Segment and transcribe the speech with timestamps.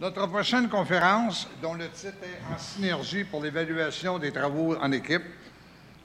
[0.00, 5.22] Notre prochaine conférence, dont le titre est En synergie pour l'évaluation des travaux en équipe,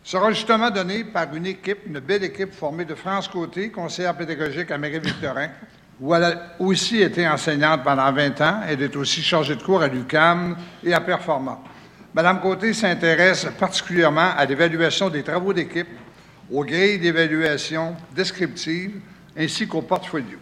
[0.03, 4.69] sera justement donnée par une équipe, une belle équipe formée de France Côté, conseillère pédagogique
[4.69, 5.49] à Marie-Victorin,
[5.99, 8.61] où elle a aussi été enseignante pendant 20 ans.
[8.67, 11.63] Elle est aussi chargée de cours à l'UCAM et à Performant.
[12.13, 15.89] Madame Côté s'intéresse particulièrement à l'évaluation des travaux d'équipe,
[16.51, 19.01] aux grilles d'évaluation descriptives
[19.35, 20.37] ainsi qu'au portfolio.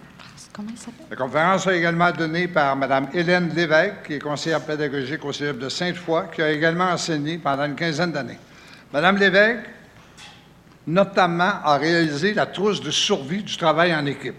[1.10, 5.60] La conférence est également donnée par Mme Hélène Lévesque, qui est conseillère pédagogique au Cégep
[5.60, 8.40] de Sainte-Foy, qui a également enseigné pendant une quinzaine d'années.
[8.92, 9.70] Mme Lévesque,
[10.88, 14.36] notamment, a réalisé la trousse de survie du travail en équipe.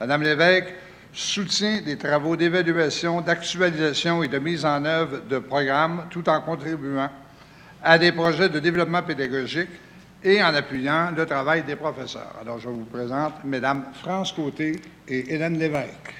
[0.00, 0.72] Mme Lévesque
[1.12, 7.10] soutient des travaux d'évaluation, d'actualisation et de mise en œuvre de programmes tout en contribuant
[7.82, 9.68] à des projets de développement pédagogique
[10.22, 12.34] et en appuyant le travail des professeurs.
[12.40, 16.14] Alors, je vous présente Mesdames France Côté et Hélène Lévesque.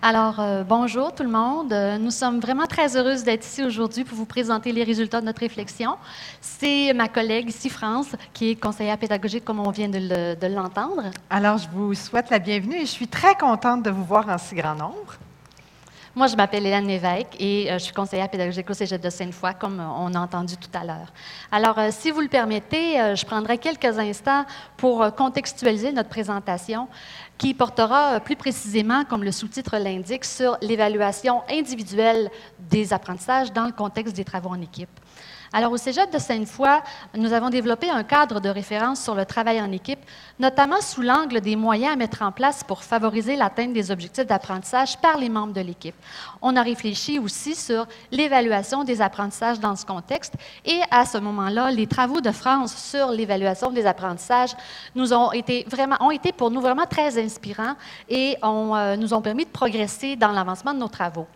[0.00, 1.72] Alors, euh, bonjour tout le monde.
[1.72, 5.26] Euh, nous sommes vraiment très heureuses d'être ici aujourd'hui pour vous présenter les résultats de
[5.26, 5.96] notre réflexion.
[6.40, 11.10] C'est ma collègue ici, France, qui est conseillère pédagogique, comme on vient de l'entendre.
[11.28, 14.38] Alors, je vous souhaite la bienvenue et je suis très contente de vous voir en
[14.38, 15.18] si grand nombre.
[16.18, 19.54] Moi, je m'appelle Hélène Lévesque et euh, je suis conseillère pédagogique au Cégep de Sainte-Foy,
[19.54, 21.12] comme on a entendu tout à l'heure.
[21.52, 24.44] Alors, si vous le permettez, je prendrai quelques instants
[24.76, 26.88] pour contextualiser notre présentation
[27.38, 33.64] qui portera euh, plus précisément, comme le sous-titre l'indique, sur l'évaluation individuelle des apprentissages dans
[33.64, 34.90] le contexte des travaux en équipe.
[35.50, 36.82] Alors, au Cégep de Sainte-Foy,
[37.14, 40.00] nous avons développé un cadre de référence sur le travail en équipe,
[40.38, 44.98] notamment sous l'angle des moyens à mettre en place pour favoriser l'atteinte des objectifs d'apprentissage
[44.98, 45.94] par les membres de l'équipe.
[46.42, 50.34] On a réfléchi aussi sur l'évaluation des apprentissages dans ce contexte
[50.66, 54.54] et à ce moment-là, les travaux de France sur l'évaluation des apprentissages
[54.94, 57.74] nous ont été, vraiment, ont été pour nous vraiment très inspirants
[58.08, 61.26] et euh, nous ont permis de progresser dans l'avancement de nos travaux.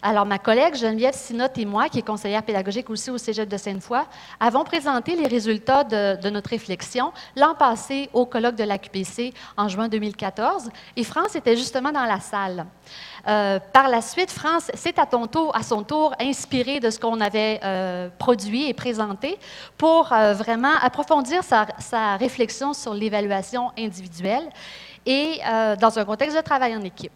[0.00, 3.56] Alors, ma collègue Geneviève Sinotte et moi, qui est conseillère pédagogique aussi au Cégep de
[3.56, 3.98] Sainte-Foy,
[4.38, 9.88] avons présenté les résultats de, notre réflexion l'an passé au colloque de l'AQPC en juin
[9.88, 12.66] 2014, et France était justement dans la salle.
[13.26, 18.08] Euh, par la suite, France s'est à, son tour inspirée de ce qu'on avait euh,
[18.18, 19.36] produit et présenté
[19.76, 24.48] pour euh, vraiment approfondir sa, réflexion sur l'évaluation individuelle
[25.06, 25.40] et
[25.80, 27.12] dans un contexte de travail en équipe.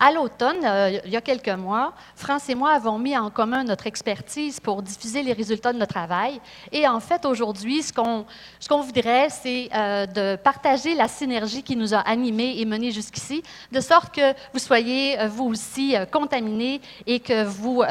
[0.00, 3.64] À l'automne, euh, il y a quelques mois, France et moi avons mis en commun
[3.64, 6.40] notre expertise pour diffuser les résultats de notre travail.
[6.70, 11.94] Et en fait, aujourd'hui, ce qu'on voudrait, c'est euh, de partager la synergie qui nous
[11.94, 13.42] a animés et menés jusqu'ici,
[13.72, 17.82] de sorte que vous soyez, euh, vous aussi, contaminés et que vous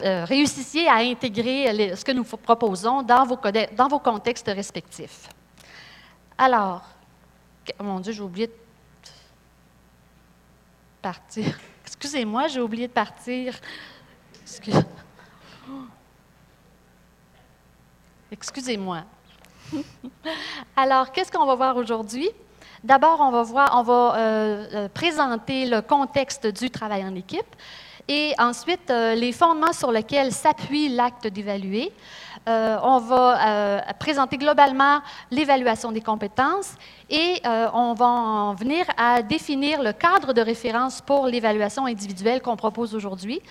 [0.00, 3.38] réussissiez à intégrer ce que nous proposons dans vos,
[3.76, 5.28] dans vos contextes respectifs.
[6.38, 6.82] Alors,
[7.82, 8.52] mon Dieu, j'ai oublié de
[11.00, 11.58] partir.
[11.84, 13.54] Excusez-moi, j'ai oublié de partir.
[18.32, 19.02] Excusez-moi.
[20.76, 22.30] Alors, qu'est-ce qu'on va voir aujourd'hui?
[22.82, 27.54] D'abord, on va voir, on va euh, euh, présenter le contexte du travail en équipe
[28.08, 31.92] et ensuite euh, les fondements sur lesquels s'appuie l'acte d'évaluer.
[32.48, 36.74] Euh, on va euh, présenter globalement l'évaluation des compétences
[37.10, 42.40] et euh, on va en venir à définir le cadre de référence pour l'évaluation individuelle
[42.40, 43.42] qu'on propose aujourd'hui.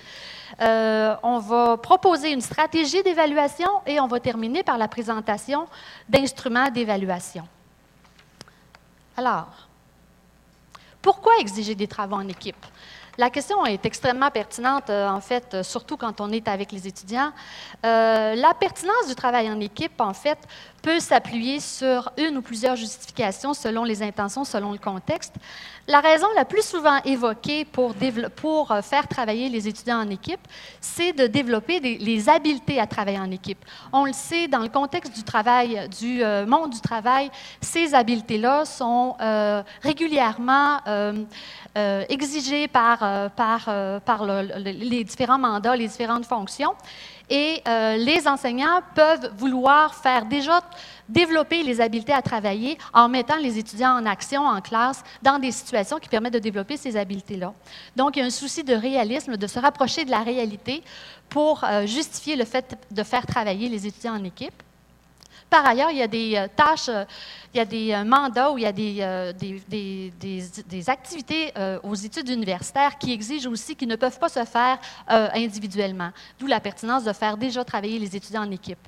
[0.59, 5.67] on va proposer une stratégie d'évaluation et on va terminer par la présentation
[6.09, 7.47] d'instruments d'évaluation.
[9.16, 9.67] Alors,
[10.99, 12.66] pourquoi exiger des travaux en équipe?
[13.19, 16.88] La question est extrêmement pertinente, euh, en fait, euh, surtout quand on est avec les
[16.88, 17.34] étudiants.
[17.85, 20.38] Euh, la pertinence du travail en équipe, en fait,
[20.81, 25.35] peut s'appuyer sur une ou plusieurs justifications selon les intentions, selon le contexte.
[25.85, 27.94] La raison la plus souvent évoquée pour,
[28.38, 30.40] pour faire travailler les étudiants en équipe,
[30.79, 33.58] c'est de développer les habiletés à travailler en équipe.
[33.91, 37.29] On le sait, dans le contexte du travail, du monde du travail,
[37.59, 39.17] ces habiletés-là sont
[39.82, 40.79] régulièrement
[41.77, 43.99] euh, exigées par, euh, euh,
[44.66, 46.73] les différents mandats, les différentes fonctions.
[47.31, 50.61] Et les enseignants peuvent vouloir faire déjà
[51.07, 55.51] développer les habiletés à travailler en mettant les étudiants en action en classe dans des
[55.51, 57.53] situations qui permettent de développer ces habiletés-là.
[57.95, 60.81] Donc, il y a un souci de réalisme, de se rapprocher de la réalité
[61.29, 64.63] pour justifier le fait de faire travailler les étudiants en équipe.
[65.49, 67.05] Par ailleurs, il y a des euh, tâches, euh,
[67.53, 69.34] il y a des euh, mandats ou il y a des,
[69.67, 71.51] des, activités
[71.84, 76.59] aux études universitaires qui exigent aussi, qui ne peuvent pas se faire individuellement, d'où la
[76.59, 78.79] pertinence de faire déjà travailler les étudiants en équipe.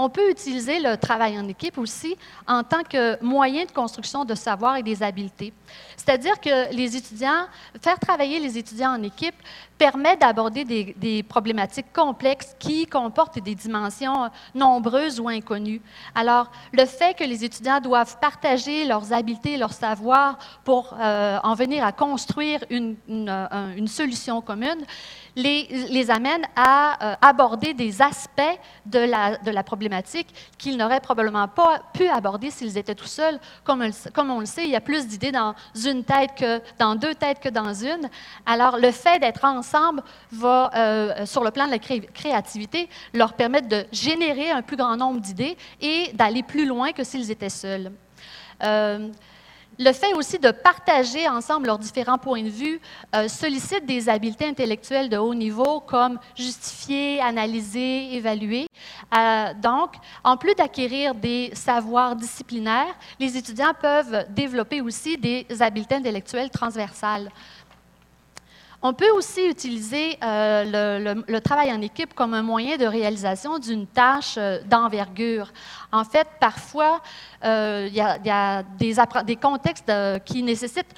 [0.00, 2.16] On peut utiliser le travail en équipe aussi
[2.46, 5.52] en tant que moyen de construction de savoir et des habiletés.
[5.96, 7.46] C'est-à-dire que les étudiants,
[7.82, 9.34] faire travailler les étudiants en équipe
[9.76, 15.80] permet d'aborder des, problématiques complexes qui comportent des dimensions nombreuses ou inconnues.
[16.14, 21.54] Alors, le fait que les étudiants doivent partager leurs habiletés, leurs savoirs pour euh, en
[21.54, 24.84] venir à construire une, une solution commune,
[25.36, 29.87] les, amène à euh, aborder des aspects de la, de la problématique
[30.56, 33.38] qu'ils n'auraient probablement pas pu aborder s'ils étaient tout seuls.
[33.64, 33.82] Comme,
[34.30, 37.40] on le sait, il y a plus d'idées dans une tête que dans deux têtes
[37.40, 38.08] que dans une.
[38.46, 40.02] Alors, le fait d'être ensemble
[40.32, 44.96] va, euh, sur le plan de la créativité, leur permettre de générer un plus grand
[44.96, 47.92] nombre d'idées et d'aller plus loin que s'ils étaient seuls.
[48.62, 49.08] Euh,
[49.78, 52.80] le fait aussi de partager ensemble leurs différents points de vue
[53.14, 58.66] euh, sollicite des habiletés intellectuelles de haut niveau comme justifier, analyser, évaluer.
[59.16, 59.94] Euh, donc,
[60.24, 67.30] en plus d'acquérir des savoirs disciplinaires, les étudiants peuvent développer aussi des habiletés intellectuelles transversales.
[68.80, 73.88] On peut aussi utiliser euh, le, travail en équipe comme un moyen de réalisation d'une
[73.88, 75.52] tâche euh, d'envergure.
[75.90, 77.02] En fait, parfois,
[77.44, 79.92] euh, il y, a des, contextes
[80.24, 80.94] qui nécessitent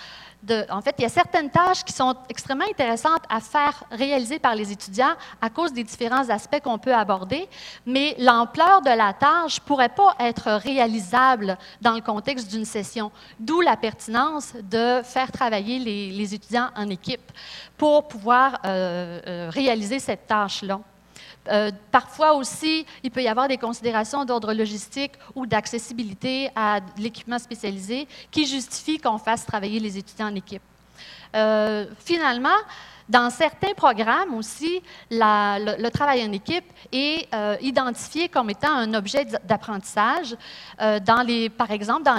[0.70, 4.54] en fait, il y a certaines tâches qui sont extrêmement intéressantes à faire réaliser par
[4.54, 7.48] les étudiants à cause des différents aspects qu'on peut aborder,
[7.86, 13.10] mais l'ampleur de la tâche ne pourrait pas être réalisable dans le contexte d'une session,
[13.38, 17.32] d'où la pertinence de faire travailler les, étudiants en équipe
[17.76, 20.80] pour pouvoir euh, euh, réaliser cette tâche-là.
[21.48, 27.38] Euh, parfois aussi, il peut y avoir des considérations d'ordre logistique ou d'accessibilité à l'équipement
[27.38, 30.62] spécialisé qui justifient qu'on fasse travailler les étudiants en équipe.
[31.34, 32.58] Euh, finalement,
[33.10, 34.80] dans certains programmes aussi,
[35.10, 40.36] le, travail en équipe est euh, identifié comme étant un objet d'apprentissage.
[40.80, 41.00] Euh,
[41.56, 42.14] par exemple, dans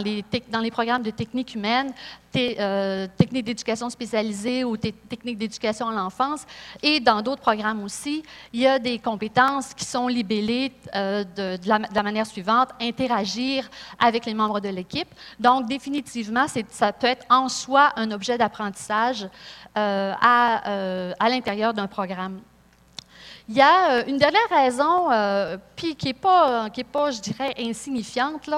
[0.60, 1.94] les, programmes de techniques humaines,
[2.36, 6.46] euh, techniques d'éducation spécialisée ou techniques d'éducation à l'enfance,
[6.84, 8.22] et dans d'autres programmes aussi,
[8.52, 14.34] il y a des compétences qui sont libellées de, la, manière suivante interagir avec les
[14.34, 15.10] membres de l'équipe.
[15.40, 19.01] Donc, définitivement, ça peut être en soi un objet d'apprentissage
[19.78, 22.42] euh, à, euh, à l'intérieur d'un programme.
[23.48, 25.10] Il y a euh, une dernière raison,
[25.76, 28.50] puis qui n'est pas, pas, je dirais, insignifiante,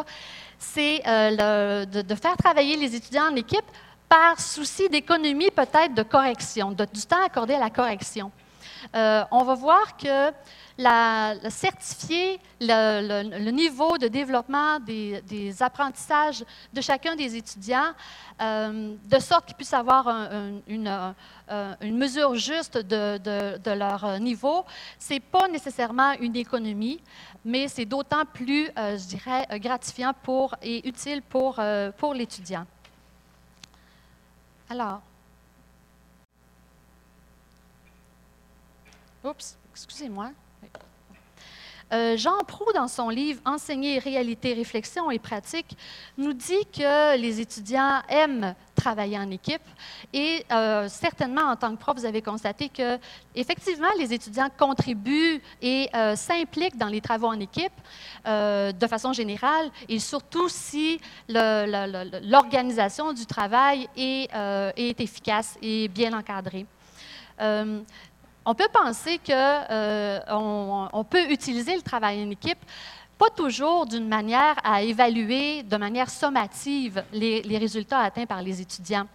[0.58, 3.66] c'est de, de, faire travailler les étudiants en équipe
[4.10, 8.32] par souci d'économie peut-être de correction, de, du temps accordé à la correction.
[8.94, 10.32] On va voir que
[11.50, 16.44] certifier le, niveau de développement des, apprentissages
[16.74, 17.94] de chacun des étudiants,
[18.42, 20.08] euh, de sorte qu'ils puissent avoir
[20.68, 21.14] une,
[21.52, 24.66] euh, une, mesure juste de, leur niveau,
[24.98, 27.02] ce n'est pas nécessairement une économie,
[27.46, 31.60] mais c'est d'autant plus, euh, je dirais, gratifiant pour, et utile pour,
[31.98, 32.66] pour l'étudiant.
[34.70, 35.02] Alors,
[39.24, 40.32] oups, excusez-moi.
[41.94, 45.78] Euh, Jean Proux, dans son livre Enseigner réalité, réflexion et pratique,
[46.18, 49.62] nous dit que les étudiants aiment travailler en équipe.
[50.12, 52.98] Et euh, certainement, en tant que prof, vous avez constaté que,
[53.36, 57.74] effectivement, les étudiants contribuent et euh, s'impliquent dans les travaux en équipe
[58.26, 64.30] de façon générale, et surtout si l'organisation du travail est,
[64.78, 66.66] est, efficace et bien encadrée.
[68.46, 72.60] On peut penser qu'on euh, on peut utiliser le travail en équipe,
[73.30, 79.08] toujours d'une manière à évaluer de manière sommative les, les résultats atteints par les étudiants.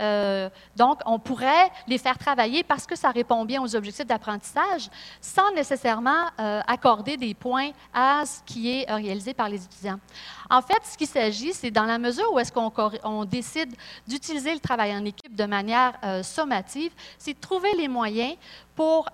[0.00, 4.90] Euh, donc, on pourrait les faire travailler parce que ça répond bien aux objectifs d'apprentissage
[5.20, 9.98] sans nécessairement euh, accorder des points à ce qui est euh, réalisé par les étudiants.
[10.50, 13.74] En fait, ce qu'il s'agit, c'est dans la mesure où est-ce qu'on décide
[14.06, 18.36] d'utiliser le travail en équipe de manière sommative, c'est de trouver les moyens
[18.76, 19.08] pour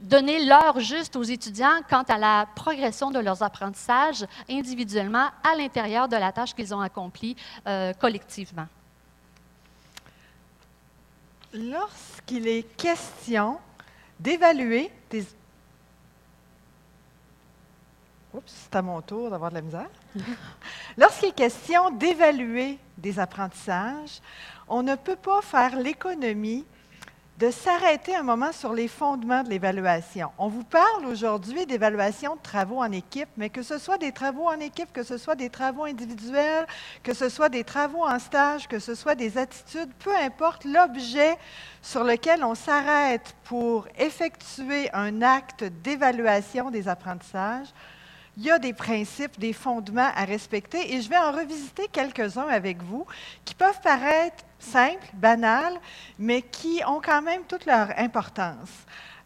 [0.00, 6.08] donner l'heure juste aux étudiants quant à la progression de leurs apprentissages individuellement à l'intérieur
[6.08, 7.36] de la tâche qu'ils ont accomplie
[8.00, 8.66] collectivement.
[11.54, 13.58] Lorsqu'il est question
[14.18, 15.24] d'évaluer des...
[18.32, 19.90] Oups, c'est à mon tour d'avoir de la misère.
[20.98, 24.20] Lorsqu'il est question d'évaluer des apprentissages,
[24.66, 26.64] on ne peut pas faire l'économie
[27.38, 30.30] de s'arrêter un moment sur les fondements de l'évaluation.
[30.38, 34.46] On vous parle aujourd'hui d'évaluation de travaux en équipe, mais que ce soit des travaux
[34.46, 36.66] en équipe, que ce soit des travaux individuels,
[37.02, 41.36] que ce soit des travaux en stage, que ce soit des attitudes, peu importe l'objet
[41.82, 47.68] sur lequel on s'arrête pour effectuer un acte d'évaluation des apprentissages,
[48.36, 52.48] il y a des principes, des fondements à respecter et je vais en revisiter quelques-uns
[52.48, 53.06] avec vous
[53.44, 55.78] qui peuvent paraître simples, banals,
[56.18, 58.70] mais qui ont quand même toute leur importance.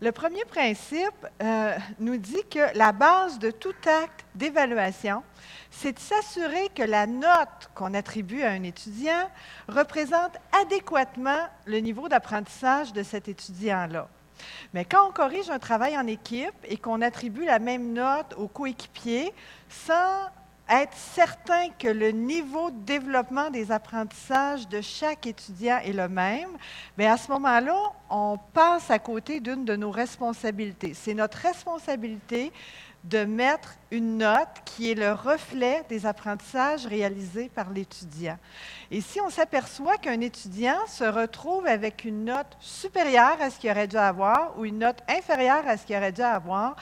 [0.00, 5.24] Le premier principe euh, nous dit que la base de tout acte d'évaluation,
[5.70, 9.28] c'est de s'assurer que la note qu'on attribue à un étudiant
[9.68, 14.08] représente adéquatement le niveau d'apprentissage de cet étudiant-là.
[14.74, 18.48] Mais quand on corrige un travail en équipe et qu'on attribue la même note aux
[18.48, 19.32] coéquipiers
[19.68, 20.30] sans
[20.68, 26.50] être certain que le niveau de développement des apprentissages de chaque étudiant est le même,
[26.96, 30.92] bien à ce moment-là, on passe à côté d'une de nos responsabilités.
[30.92, 32.52] C'est notre responsabilité
[33.08, 38.36] de mettre une note qui est le reflet des apprentissages réalisés par l'étudiant.
[38.90, 43.70] Et si on s'aperçoit qu'un étudiant se retrouve avec une note supérieure à ce qu'il
[43.70, 46.76] aurait dû avoir ou une note inférieure à ce qu'il aurait dû avoir,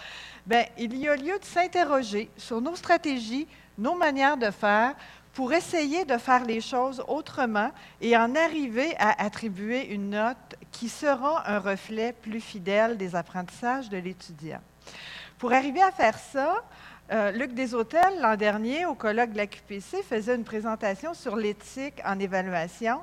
[0.47, 3.47] bien, il y a lieu de s'interroger sur nos stratégies,
[3.79, 4.95] nos manières de faire
[5.33, 10.89] pour essayer de faire les choses autrement et en arriver à attribuer une note qui
[10.89, 14.61] sera un reflet plus fidèle des apprentissages de l'étudiant.
[15.39, 16.65] Pour arriver à faire ça,
[17.13, 22.01] euh, Luc Deshôtels, l'an dernier, au colloque de la QPC, faisait une présentation sur l'éthique
[22.07, 23.03] en évaluation.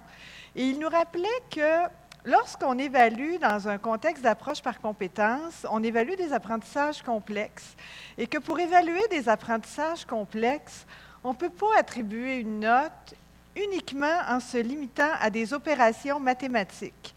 [0.55, 1.87] Et il nous rappelait que
[2.25, 7.75] lorsqu'on évalue dans un contexte d'approche par compétence, on évalue des apprentissages complexes.
[8.17, 10.87] Et que pour évaluer des apprentissages complexes,
[11.23, 13.13] on ne peut pas attribuer une note
[13.55, 17.13] uniquement en se limitant à des opérations mathématiques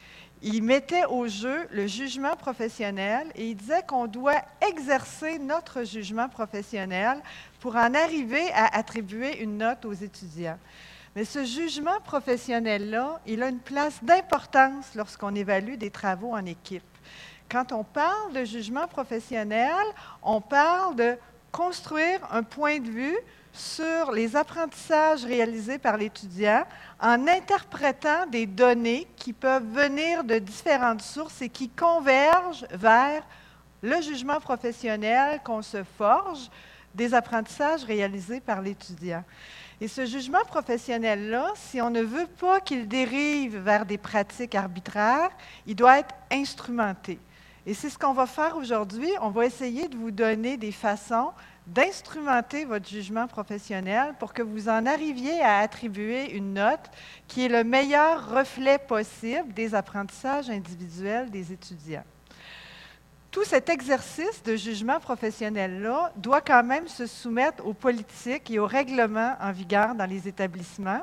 [0.47, 6.29] il mettait au jeu le jugement professionnel et il disait qu'on doit exercer notre jugement
[6.29, 7.21] professionnel
[7.59, 10.59] pour en arriver à attribuer une note aux étudiants.
[11.17, 16.85] Mais ce jugement professionnel-là, il a une place d'importance lorsqu'on évalue des travaux en équipe.
[17.51, 19.85] Quand on parle de jugement professionnel,
[20.23, 21.17] on parle de
[21.51, 23.17] construire un point de vue
[23.57, 26.65] sur les apprentissages réalisés par l'étudiant
[27.01, 33.23] en interprétant des données qui peuvent venir de différentes sources et qui convergent vers
[33.83, 36.51] le jugement professionnel qu'on se forge
[36.95, 39.25] des apprentissages réalisés par l'étudiant.
[39.81, 45.31] Et ce jugement professionnel-là, si on ne veut pas qu'il dérive vers des pratiques arbitraires,
[45.67, 47.19] il doit être instrumenté.
[47.67, 49.11] Et c'est ce qu'on va faire aujourd'hui.
[49.21, 51.33] On va essayer de vous donner des façons
[51.67, 56.91] d'instrumenter votre jugement professionnel pour que vous en arriviez à attribuer une note
[57.27, 62.05] qui est le meilleur reflet possible des apprentissages individuels des étudiants.
[63.33, 68.67] Tout cet exercice de jugement professionnel-là doit quand même se soumettre aux politiques et aux
[68.67, 71.03] règlements en vigueur dans les établissements.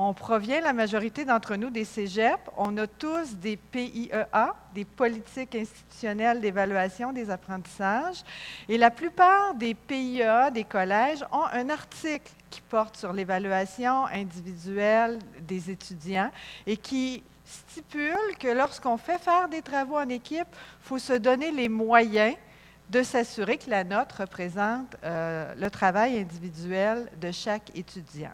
[0.00, 2.38] On provient, la majorité d'entre nous, des cégeps.
[2.56, 8.22] On a tous des PIEA, des politiques institutionnelles d'évaluation des apprentissages.
[8.68, 15.18] Et la plupart des PIEA, des collèges, ont un article qui porte sur l'évaluation individuelle
[15.40, 16.30] des étudiants
[16.64, 21.50] et qui stipule que lorsqu'on fait faire des travaux en équipe, il faut se donner
[21.50, 22.36] les moyens
[22.90, 28.32] de s'assurer que la note représente euh, le travail individuel de chaque étudiant.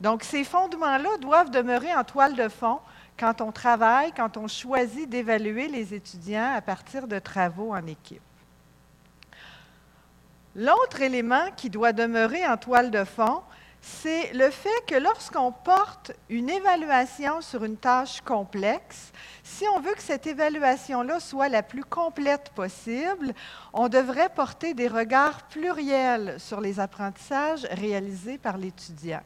[0.00, 2.80] Donc, ces fondements-là doivent demeurer en toile de fond
[3.18, 8.22] quand on travaille, quand on choisit d'évaluer les étudiants à partir de travaux en équipe.
[10.56, 13.42] L'autre élément qui doit demeurer en toile de fond,
[13.80, 19.12] c'est le fait que lorsqu'on porte une évaluation sur une tâche complexe,
[19.50, 23.34] si on veut que cette évaluation-là soit la plus complète possible,
[23.72, 29.22] on devrait porter des regards pluriels sur les apprentissages réalisés par l'étudiant.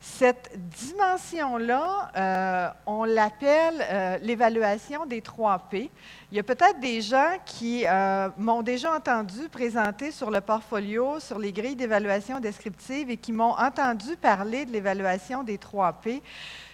[0.00, 5.90] Cette dimension-là, euh, on l'appelle euh, l'évaluation des 3 P.
[6.30, 11.18] Il y a peut-être des gens qui euh, m'ont déjà entendu présenter sur le portfolio,
[11.18, 16.22] sur les grilles d'évaluation descriptive et qui m'ont entendu parler de l'évaluation des 3 P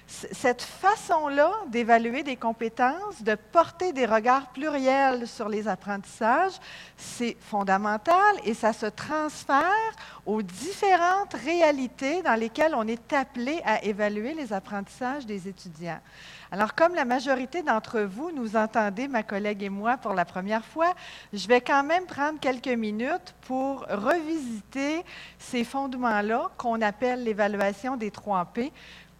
[0.07, 6.53] cette façon-là d'évaluer des compétences, de porter des regards pluriels sur les apprentissages,
[6.97, 9.65] c'est fondamental et ça se transfère
[10.27, 16.01] aux différentes réalités dans lesquelles on est appelé à évaluer les apprentissages des étudiants.
[16.51, 20.65] Alors, comme la majorité d'entre vous nous entendez, ma collègue et moi, pour la première
[20.65, 20.95] fois,
[21.33, 25.03] je vais quand même prendre quelques minutes pour revisiter
[25.39, 28.73] ces fondements-là qu'on appelle l'évaluation des 3 P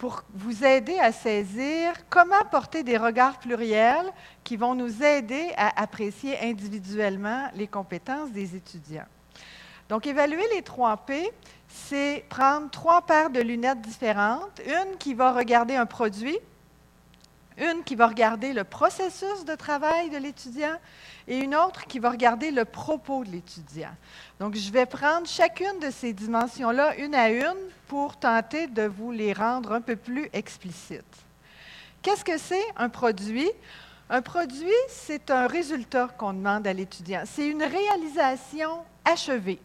[0.05, 4.13] pour vous aider à saisir comment porter des regards pluriels
[4.45, 9.07] qui vont nous aider à apprécier individuellement les compétences des étudiants.
[9.89, 11.33] Donc, évaluer les 3 P,
[11.69, 16.37] c'est prendre trois paires de lunettes différentes, une qui va regarder un produit,
[17.59, 20.77] une qui va regarder le processus de travail de l'étudiant
[21.29, 23.95] et une autre qui va regarder le propos de l'étudiant.
[24.41, 27.57] Donc, je vais prendre chacune de ces dimensions-là, une à une,
[27.87, 31.05] pour tenter de vous les rendre un peu plus explicites.
[32.03, 33.51] Qu'est-ce que c'est un produit?
[34.11, 37.23] Un produit, c'est un résultat qu'on demande à l'étudiant.
[37.25, 39.61] C'est une réalisation achevée.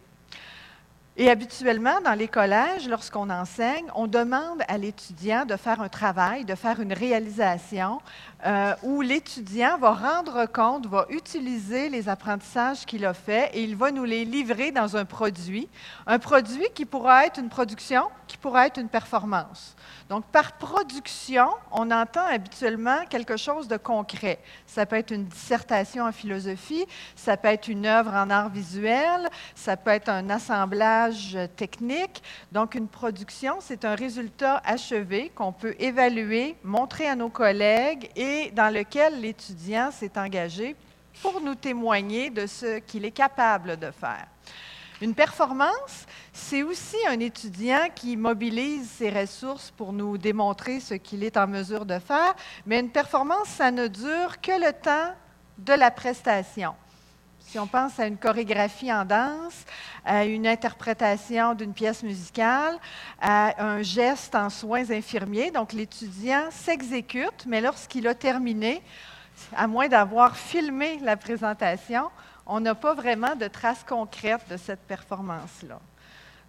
[1.20, 6.46] Et habituellement, dans les collèges, lorsqu'on enseigne, on demande à l'étudiant de faire un travail,
[6.46, 8.00] de faire une réalisation
[8.46, 13.76] euh, où l'étudiant va rendre compte, va utiliser les apprentissages qu'il a faits et il
[13.76, 15.68] va nous les livrer dans un produit.
[16.06, 19.76] Un produit qui pourra être une production, qui pourra être une performance.
[20.08, 24.38] Donc, par production, on entend habituellement quelque chose de concret.
[24.66, 29.28] Ça peut être une dissertation en philosophie, ça peut être une œuvre en art visuel,
[29.54, 32.22] ça peut être un assemblage technique.
[32.52, 38.29] Donc, une production, c'est un résultat achevé qu'on peut évaluer, montrer à nos collègues et
[38.52, 40.76] dans lequel l'étudiant s'est engagé
[41.22, 44.26] pour nous témoigner de ce qu'il est capable de faire.
[45.00, 51.24] Une performance, c'est aussi un étudiant qui mobilise ses ressources pour nous démontrer ce qu'il
[51.24, 52.34] est en mesure de faire,
[52.66, 55.14] mais une performance, ça ne dure que le temps
[55.56, 56.74] de la prestation.
[57.50, 59.64] Si on pense à une chorégraphie en danse,
[60.04, 62.78] à une interprétation d'une pièce musicale,
[63.20, 68.80] à un geste en soins infirmiers, donc l'étudiant s'exécute, mais lorsqu'il a terminé,
[69.56, 72.08] à moins d'avoir filmé la présentation,
[72.46, 75.80] on n'a pas vraiment de traces concrètes de cette performance-là.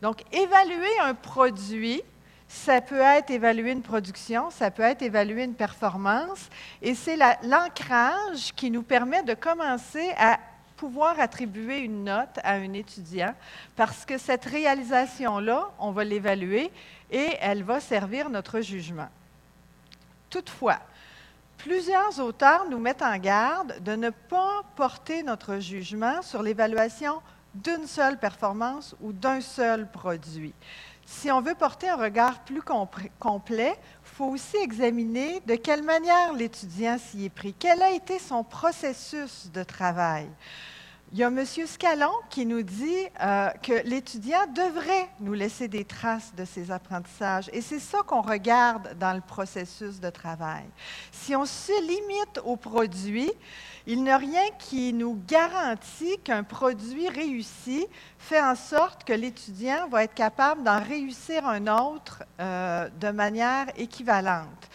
[0.04, 2.04] Donc, évaluer un produit,
[2.48, 6.48] ça peut être évaluer une production, ça peut être évaluer une performance,
[6.80, 10.38] et c'est l'ancrage qui nous permet de commencer à
[10.82, 13.36] pouvoir attribuer une note à un étudiant,
[13.76, 16.72] parce que cette réalisation-là, on va l'évaluer
[17.12, 19.10] et elle va servir notre jugement.
[20.32, 20.80] Toutefois,
[21.60, 27.22] Plusieurs auteurs nous mettent en garde de ne pas porter notre jugement sur l'évaluation
[27.54, 30.56] d'une seule performance ou d'un seul produit.
[31.06, 32.64] Si on veut porter un regard plus
[33.20, 38.18] complet, il faut aussi examiner de quelle manière l'étudiant s'y est pris, quel a été
[38.18, 40.28] son processus de travail.
[41.14, 41.44] Il y a M.
[41.46, 47.50] Scalon qui nous dit euh, que l'étudiant devrait nous laisser des traces de ses apprentissages.
[47.52, 50.64] Et c'est ça qu'on regarde dans le processus de travail.
[51.12, 53.30] Si on se limite au produit,
[53.88, 59.90] il n'y a rien qui nous garantit qu'un produit réussi fait en sorte que l'étudiant
[59.90, 64.70] va être capable d'en réussir un autre euh, de manière équivalente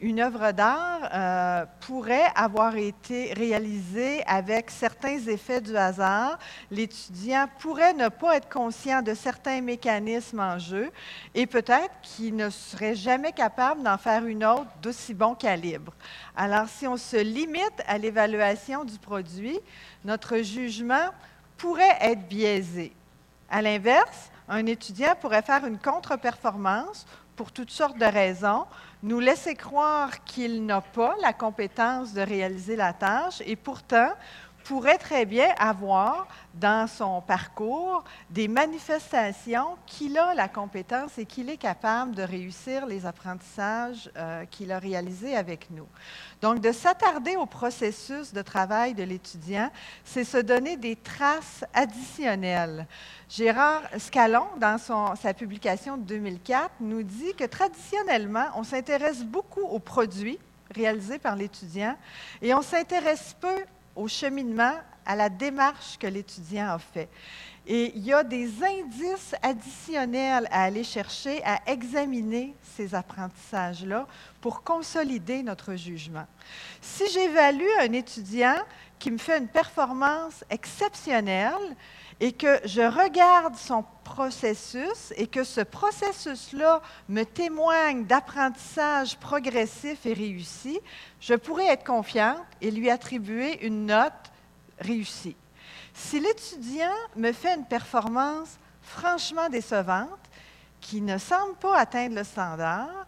[0.00, 6.38] une œuvre d'art euh, pourrait avoir été réalisée avec certains effets du hasard.
[6.70, 10.90] L'étudiant pourrait ne pas être conscient de certains mécanismes en jeu
[11.34, 15.92] et peut-être qu'il ne serait jamais capable d'en faire une autre d'aussi bon calibre.
[16.34, 19.58] Alors, si on se limite à l'évaluation du produit,
[20.04, 21.10] notre jugement
[21.58, 22.92] pourrait être biaisé.
[23.50, 28.66] À l'inverse, un étudiant pourrait faire une contre-performance pour toutes sortes de raisons,
[29.02, 34.10] nous laisser croire qu'il n'a pas la compétence de réaliser la tâche et pourtant
[34.70, 41.50] pourrait très bien avoir dans son parcours des manifestations qu'il a la compétence et qu'il
[41.50, 45.88] est capable de réussir les apprentissages euh, qu'il a réalisés avec nous.
[46.40, 49.72] Donc, de s'attarder au processus de travail de l'étudiant,
[50.04, 52.86] c'est se donner des traces additionnelles.
[53.28, 54.78] Gérard Scalon, dans
[55.16, 60.38] sa publication de 2004, nous dit que traditionnellement, on s'intéresse beaucoup aux produits
[60.72, 61.96] réalisés par l'étudiant
[62.40, 63.64] et on s'intéresse peu
[63.96, 64.74] au cheminement,
[65.06, 67.08] à la démarche que l'étudiant a fait.
[67.66, 74.06] Et il y a des indices additionnels à aller chercher, à examiner ces apprentissages-là
[74.40, 76.26] pour consolider notre jugement.
[76.80, 78.56] Si j'évalue un étudiant
[78.98, 81.76] qui me fait une performance exceptionnelle
[82.20, 90.12] et que je regarde son processus et que ce processus-là me témoigne d'apprentissage progressif et
[90.12, 90.78] réussi,
[91.20, 94.12] je pourrais être confiante et lui attribuer une note
[94.78, 95.36] réussie.
[95.94, 100.08] Si l'étudiant me fait une performance franchement décevante,
[100.80, 103.06] qui ne semble pas atteindre le standard,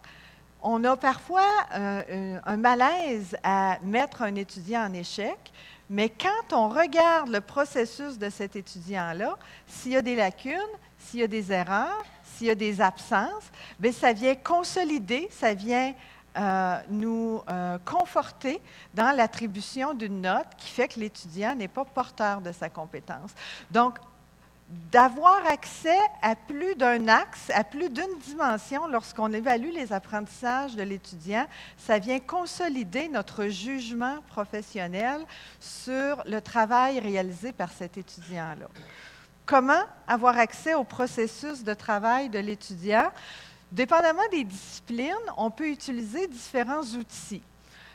[0.61, 5.37] on a parfois euh, un malaise à mettre un étudiant en échec,
[5.93, 10.57] mais quand on regarde le processus de cet étudiant-là, s'il y a des lacunes,
[10.97, 15.53] s'il y a des erreurs, s'il y a des absences, bien, ça vient consolider, ça
[15.53, 15.93] vient
[16.35, 18.59] euh, nous euh, conforter
[18.95, 23.29] dans l'attribution d'une note qui fait que l'étudiant n'est pas porteur de sa compétence.
[24.69, 30.83] D'avoir accès à plus d'un axe, à plus d'une dimension lorsqu'on évalue les apprentissages de
[30.83, 31.45] l'étudiant,
[31.77, 35.21] ça vient consolider notre jugement professionnel
[35.59, 38.67] sur le travail réalisé par cet étudiant-là.
[39.45, 43.11] Comment avoir accès au processus de travail de l'étudiant?
[43.71, 47.41] Dépendamment des disciplines, on peut utiliser différents outils.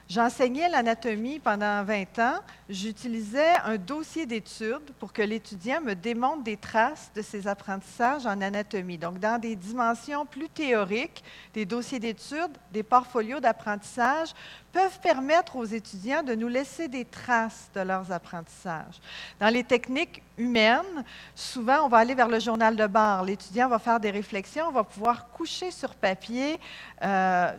[0.08, 2.38] J'enseignais l'anatomie pendant 20 ans.
[2.70, 8.40] J'utilisais un dossier d'études pour que l'étudiant me démontre des traces de ses apprentissages en
[8.40, 8.96] anatomie.
[8.96, 14.30] Donc, dans des dimensions plus théoriques, des dossiers d'études, des portfolios d'apprentissage
[14.72, 19.00] peuvent permettre aux étudiants de nous laisser des traces de leurs apprentissages.
[19.38, 23.24] Dans les techniques humaines, souvent, on va aller vers le journal de bord.
[23.24, 26.58] L'étudiant va faire des réflexions, va pouvoir coucher sur papier
[27.02, 27.52] euh,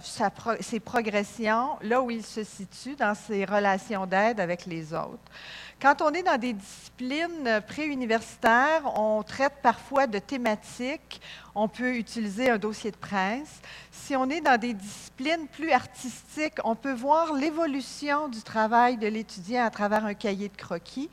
[0.61, 5.19] ses progressions, là où il se situe dans ses relations d'aide avec les autres.
[5.81, 11.21] Quand on est dans des disciplines préuniversitaires, on traite parfois de thématiques.
[11.55, 13.61] On peut utiliser un dossier de presse.
[13.89, 19.07] Si on est dans des disciplines plus artistiques, on peut voir l'évolution du travail de
[19.07, 21.09] l'étudiant à travers un cahier de croquis.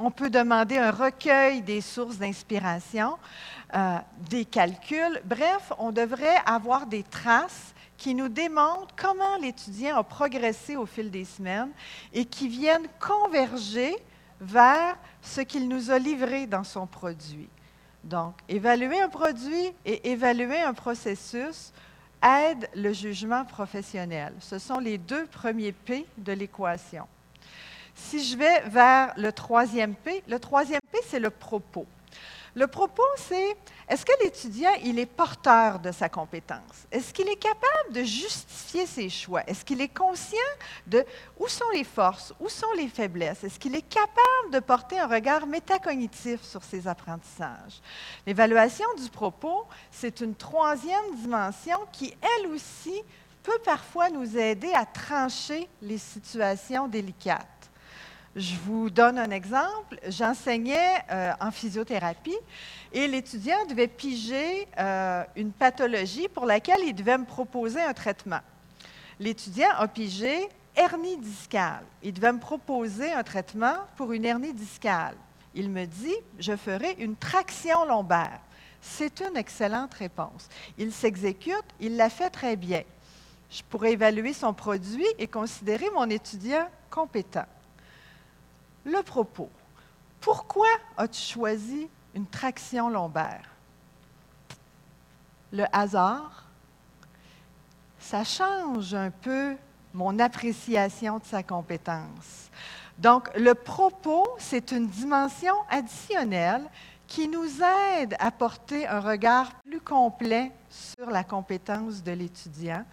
[0.00, 3.18] On peut demander un recueil des sources d'inspiration,
[3.74, 3.98] euh,
[4.30, 5.20] des calculs.
[5.24, 11.10] Bref, on devrait avoir des traces qui nous démontrent comment l'étudiant a progressé au fil
[11.10, 11.70] des semaines
[12.12, 13.96] et qui viennent converger
[14.40, 17.48] vers ce qu'il nous a livré dans son produit.
[18.04, 21.72] Donc, évaluer un produit et évaluer un processus
[22.22, 24.32] aide le jugement professionnel.
[24.38, 27.08] Ce sont les deux premiers P de l'équation.
[28.06, 31.84] Si je vais vers le troisième P, le troisième P, c'est le propos.
[32.54, 33.56] Le propos, c'est
[33.88, 36.86] est-ce que l'étudiant, il est porteur de sa compétence?
[36.90, 39.42] Est-ce qu'il est capable de justifier ses choix?
[39.46, 40.38] Est-ce qu'il est conscient
[40.86, 41.04] de
[41.38, 43.44] où sont les forces, où sont les faiblesses?
[43.44, 47.82] Est-ce qu'il est capable de porter un regard métacognitif sur ses apprentissages?
[48.26, 53.02] L'évaluation du propos, c'est une troisième dimension qui, elle aussi,
[53.42, 57.57] peut parfois nous aider à trancher les situations délicates.
[58.38, 59.98] Je vous donne un exemple.
[60.06, 62.38] J'enseignais euh, en physiothérapie
[62.92, 68.38] et l'étudiant devait piger euh, une pathologie pour laquelle il devait me proposer un traitement.
[69.18, 71.82] L'étudiant a pigé hernie discale.
[72.00, 75.16] Il devait me proposer un traitement pour une hernie discale.
[75.52, 78.38] Il me dit, je ferai une traction lombaire.
[78.80, 80.48] C'est une excellente réponse.
[80.78, 82.82] Il s'exécute, il la fait très bien.
[83.50, 87.46] Je pourrais évaluer son produit et considérer mon étudiant compétent
[88.88, 89.50] le propos.
[90.20, 93.48] Pourquoi as-tu choisi une traction lombaire?
[95.52, 96.44] Le hasard,
[97.98, 99.56] ça change un peu
[99.94, 102.50] mon appréciation de sa compétence.
[102.98, 106.68] Donc, le propos, c'est une dimension additionnelle
[107.06, 107.62] qui nous
[107.96, 112.84] aide à porter un regard plus complet sur la compétence de l'étudiant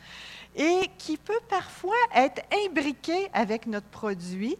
[0.55, 4.57] et qui peut parfois être imbriqué avec notre produit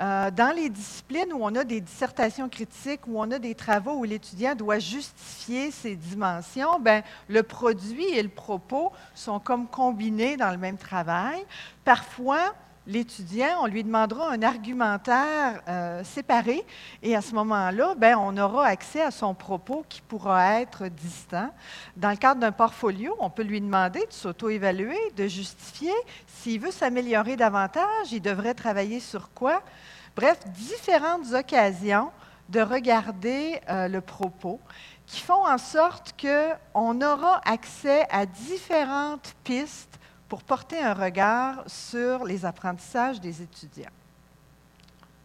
[0.00, 3.92] euh, dans les disciplines où on a des dissertations critiques, où on a des travaux
[3.92, 10.36] où l'étudiant doit justifier ses dimensions, ben, le produit et le propos sont comme combinés
[10.36, 11.44] dans le même travail.
[11.84, 12.54] Parfois,
[12.86, 16.64] l'étudiant, on lui demandera un argumentaire euh, séparé
[17.02, 21.50] et à ce moment-là, ben, on aura accès à son propos qui pourra être distant.
[21.96, 25.92] Dans le cadre d'un portfolio, on peut lui demander de s'auto-évaluer, de justifier.
[26.26, 29.62] S'il veut s'améliorer davantage, il devrait travailler sur quoi?
[30.14, 32.10] Bref, différentes occasions
[32.48, 34.60] de regarder euh, le propos
[35.06, 42.24] qui font en sorte qu'on aura accès à différentes pistes pour porter un regard sur
[42.24, 43.90] les apprentissages des étudiants.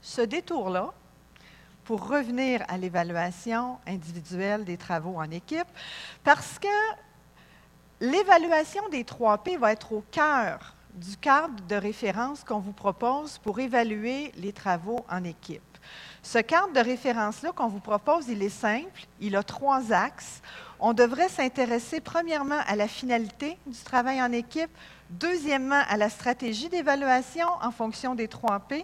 [0.02, 0.92] Ce détour-là,
[1.84, 5.68] pour revenir à l'évaluation individuelle des travaux en équipe,
[6.24, 6.68] parce que
[8.00, 13.38] l'évaluation des 3 P va être au cœur du cadre de référence qu'on vous propose
[13.40, 15.62] pour évaluer les travaux en équipe.
[16.24, 20.42] Ce cadre de référence-là qu'on vous propose, il est simple, il a trois axes.
[20.84, 24.72] On devrait s'intéresser premièrement à la finalité du travail en équipe,
[25.12, 28.84] deuxièmement à la stratégie d'évaluation en fonction des trois P,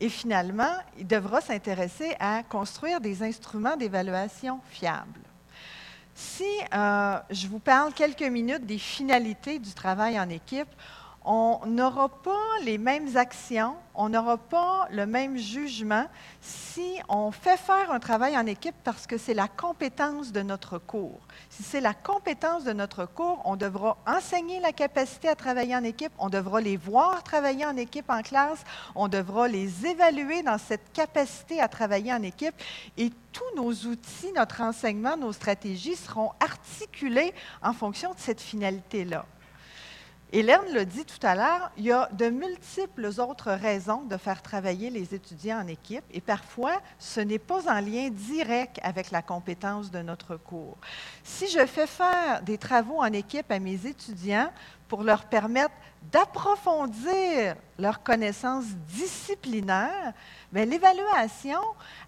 [0.00, 5.20] et finalement, il devra s'intéresser à construire des instruments d'évaluation fiables.
[6.16, 6.42] Si
[6.74, 10.68] euh, je vous parle quelques minutes des finalités du travail en équipe,
[11.26, 12.30] on n'aura pas
[12.64, 16.06] les mêmes actions, on n'aura pas le même jugement
[16.40, 20.78] si on fait faire un travail en équipe parce que c'est la compétence de notre
[20.78, 21.18] cours.
[21.50, 25.82] Si c'est la compétence de notre cours, on devra enseigner la capacité à travailler en
[25.82, 28.62] équipe, on devra les voir travailler en équipe en classe,
[28.94, 32.54] on devra les évaluer dans cette capacité à travailler en équipe
[32.96, 39.26] et tous nos outils, notre enseignement, nos stratégies seront articulés en fonction de cette finalité-là.
[40.32, 44.42] Hélène l'a dit tout à l'heure, il y a de multiples autres raisons de faire
[44.42, 49.22] travailler les étudiants en équipe et parfois, ce n'est pas en lien direct avec la
[49.22, 50.76] compétence de notre cours.
[51.22, 54.50] Si je fais faire des travaux en équipe à mes étudiants
[54.88, 55.74] pour leur permettre
[56.10, 60.14] d'approfondir leurs connaissances disciplinaires,
[60.52, 61.60] mais l'évaluation,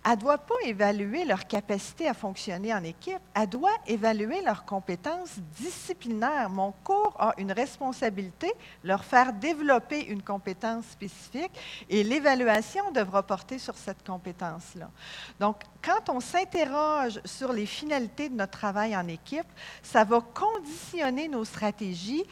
[0.04, 4.64] elle ne doit pas évaluer leur capacité à fonctionner en équipe, elle doit évaluer leurs
[4.64, 6.48] compétences disciplinaires.
[6.48, 8.50] Mon cours a une responsabilité,
[8.82, 11.52] leur faire développer une compétence spécifique,
[11.90, 14.90] et l'évaluation devra porter sur cette compétence-là.
[15.38, 19.46] Donc, quand on s'interroge sur les finalités de notre travail en équipe,
[19.82, 22.24] ça va conditionner nos stratégies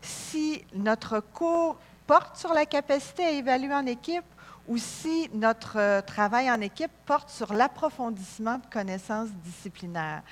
[0.00, 4.24] si notre cours porte sur la capacité à évaluer en équipe
[4.66, 10.22] ou si notre euh, travail en équipe porte sur l'approfondissement de connaissances disciplinaires.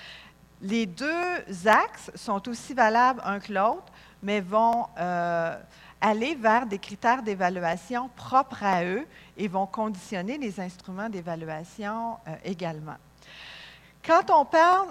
[0.61, 5.57] Les deux axes sont aussi valables un que l'autre, mais vont euh,
[6.01, 12.35] aller vers des critères d'évaluation propres à eux et vont conditionner les instruments d'évaluation euh,
[12.45, 12.97] également.
[14.05, 14.89] Quand on parle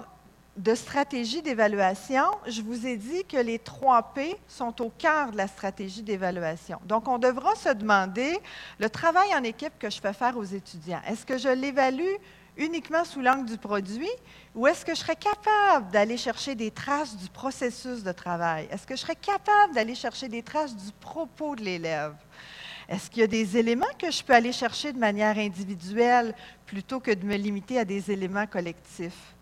[0.56, 5.36] de stratégie d'évaluation, je vous ai dit que les trois P sont au cœur de
[5.36, 6.78] la stratégie d'évaluation.
[6.86, 8.38] Donc, on devra se demander
[8.78, 11.00] le travail en équipe que je fais faire aux étudiants.
[11.06, 12.14] Est-ce que je l'évalue
[12.56, 14.08] uniquement sous l'angle du produit
[14.54, 18.66] ou est-ce que je serais capable d'aller chercher des traces du processus de travail?
[18.70, 22.14] Est-ce que je serais capable d'aller chercher des traces du propos de l'élève?
[22.88, 27.00] Est-ce qu'il y a des éléments que je peux aller chercher de manière individuelle plutôt
[27.00, 29.35] que de me limiter à des éléments collectifs?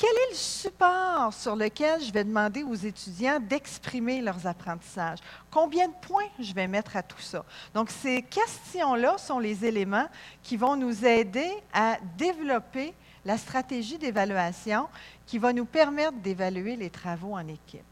[0.00, 5.18] Quel est le support sur lequel je vais demander aux étudiants d'exprimer leurs apprentissages?
[5.50, 7.44] Combien de points je vais mettre à tout ça?
[7.74, 10.08] Donc, ces questions-là sont les éléments
[10.42, 12.94] qui vont nous aider à développer
[13.26, 14.88] la stratégie d'évaluation
[15.26, 17.84] qui va nous permettre d'évaluer les travaux en équipe.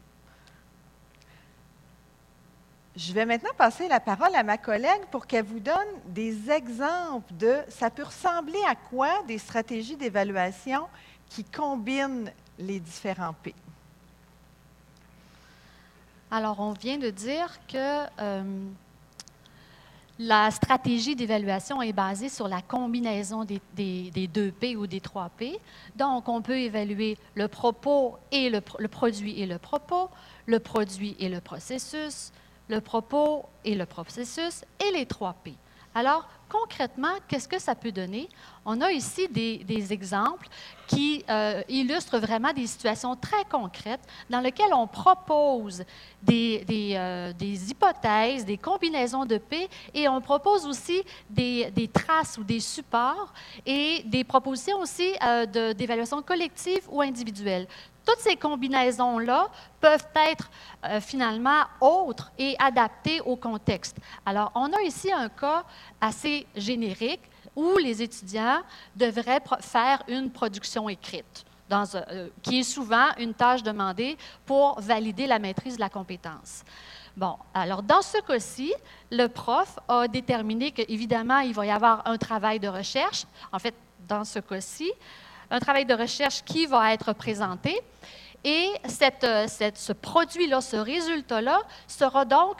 [2.95, 5.75] Je vais maintenant passer la parole à ma collègue pour qu'elle vous donne
[6.07, 10.87] des exemples de ça peut ressembler à quoi des stratégies d'évaluation
[11.29, 13.53] qui combine les différents P.
[16.31, 18.43] Alors, on vient de dire que euh,
[20.19, 25.29] la stratégie d'évaluation est basée sur la combinaison des, des, deux P ou des trois
[25.29, 25.57] P.
[25.95, 30.09] Donc, on peut évaluer le propos et le, produit et le propos,
[30.45, 32.31] le produit et le processus,
[32.67, 35.55] le propos et le processus et les trois P.
[35.95, 38.27] Alors, concrètement, qu'est-ce que ça peut donner?
[38.65, 40.47] On a ici des, exemples
[40.87, 45.83] qui euh, illustrent vraiment des situations très concrètes dans lesquelles on propose
[46.21, 46.65] des,
[46.97, 53.33] euh, hypothèses, des combinaisons de P et on propose aussi des, traces ou des supports
[53.65, 57.67] et des propositions aussi euh, d'évaluation collective ou individuelle
[58.09, 60.49] toutes ces combinaisons-là peuvent être
[60.85, 63.97] euh, finalement autres et adaptées au contexte.
[64.25, 65.63] Alors, on a ici un cas
[66.01, 67.21] assez générique
[67.55, 68.61] où les étudiants
[68.95, 71.45] devraient faire une production écrite.
[71.71, 76.63] Euh, qui est souvent une tâche demandée pour valider la maîtrise de la compétence.
[77.15, 78.73] Bon, alors dans ce cas-ci,
[79.11, 83.25] le prof a déterminé qu'évidemment, il va y avoir un travail de recherche.
[83.51, 83.75] En fait,
[84.07, 84.91] dans ce cas-ci,
[85.51, 87.79] un travail de recherche qui va être présenté.
[88.43, 88.71] Et
[89.23, 92.57] euh, ce produit-là, ce résultat-là, sera donc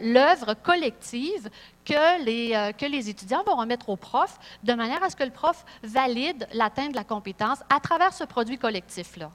[0.00, 1.50] l'œuvre collective
[1.84, 5.24] que les, euh, que les étudiants vont remettre au prof, de manière à ce que
[5.24, 9.30] le prof valide l'atteinte de la compétence à travers ce produit collectif-là.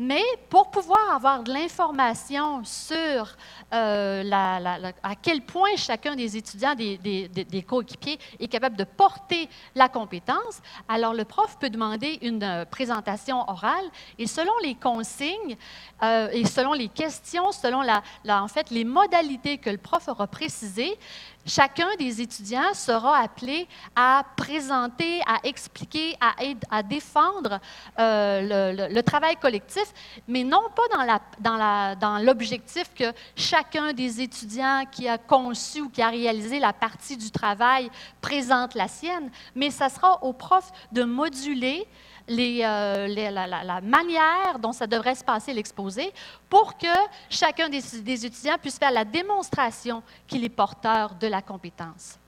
[0.00, 3.36] Mais pour pouvoir avoir de l'information sur
[3.74, 10.62] euh, à quel point chacun des étudiants, des, coéquipiers est capable de porter la compétence,
[10.88, 13.86] alors le prof peut demander une euh, présentation orale
[14.20, 15.56] et selon les consignes
[16.04, 17.82] euh, et selon les questions, selon
[18.28, 20.96] en fait, les modalités que le prof aura précisées,
[21.48, 26.34] chacun des étudiants sera appelé à présenter, à expliquer, à,
[26.70, 27.58] à défendre
[27.98, 29.84] euh, le, travail collectif,
[30.28, 31.16] mais non pas
[32.00, 36.72] dans l'objectif dans que chacun des étudiants qui a conçu ou qui a réalisé la
[36.72, 41.88] partie du travail présente la sienne, mais ça sera au prof de moduler
[42.28, 46.12] la, manière dont ça devrait se passer l'exposé
[46.48, 46.86] pour que
[47.30, 52.18] chacun des, des, étudiants puisse faire la démonstration qu'il est porteur de la compétence.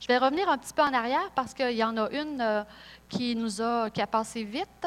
[0.00, 2.64] Je vais revenir un petit peu en arrière parce qu'il y en a une
[3.08, 4.86] qui nous a, qui a passé vite.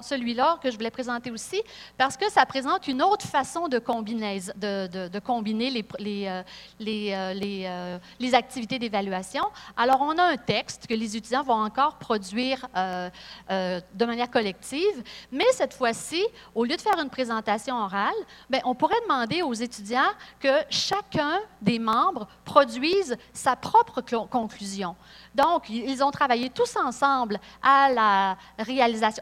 [0.00, 1.62] Celui-là que je voulais présenter aussi,
[1.96, 6.42] parce que ça présente une autre façon de, combiner les, euh,
[6.86, 9.44] euh, euh, activités d'évaluation.
[9.76, 15.44] Alors, on a un texte que les étudiants vont encore produire de manière collective, mais
[15.52, 16.22] cette fois-ci,
[16.54, 18.14] au lieu de faire une présentation orale,
[18.50, 24.96] bien, on pourrait demander aux étudiants que chacun des membres produise sa propre conclusion.
[25.36, 27.38] Donc, ils ont travaillé tous ensemble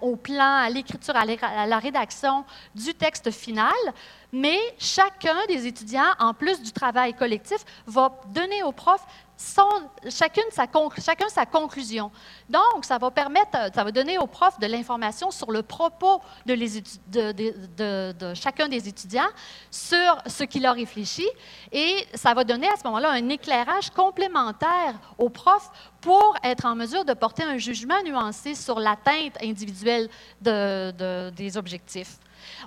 [0.01, 3.73] au plan, à l'écriture, à la rédaction du texte final,
[4.33, 9.05] mais chacun des étudiants, en plus du travail collectif, va donner au prof
[9.37, 10.67] chacune sa,
[11.05, 12.11] chacun sa conclusion.
[12.49, 16.55] Donc, ça va permettre, ça va donner au prof de l'information sur le propos de,
[18.13, 19.29] de, chacun des étudiants,
[19.71, 21.27] sur ce qu'il a réfléchi,
[21.73, 25.71] et ça va donner à ce moment-là un éclairage complémentaire au prof
[26.01, 30.09] pour être en mesure de porter un jugement nuancé sur l'atteinte individuelle
[30.41, 32.19] des objectifs.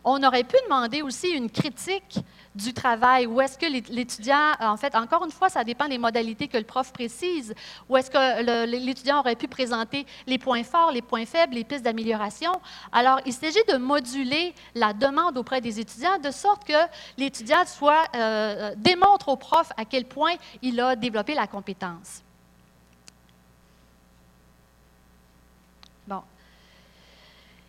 [0.03, 2.19] On aurait pu demander aussi une critique
[2.55, 6.47] du travail, ou est-ce que l'étudiant, en fait, encore une fois, ça dépend des modalités
[6.47, 7.53] que le prof précise,
[7.87, 11.83] ou est-ce que l'étudiant aurait pu présenter les points forts, les points faibles, les pistes
[11.83, 12.51] d'amélioration.
[12.91, 16.73] Alors, il s'agit de moduler la demande auprès des étudiants de sorte que
[17.17, 22.23] l'étudiant soit, euh, euh, démontre au prof à quel point il a développé la compétence.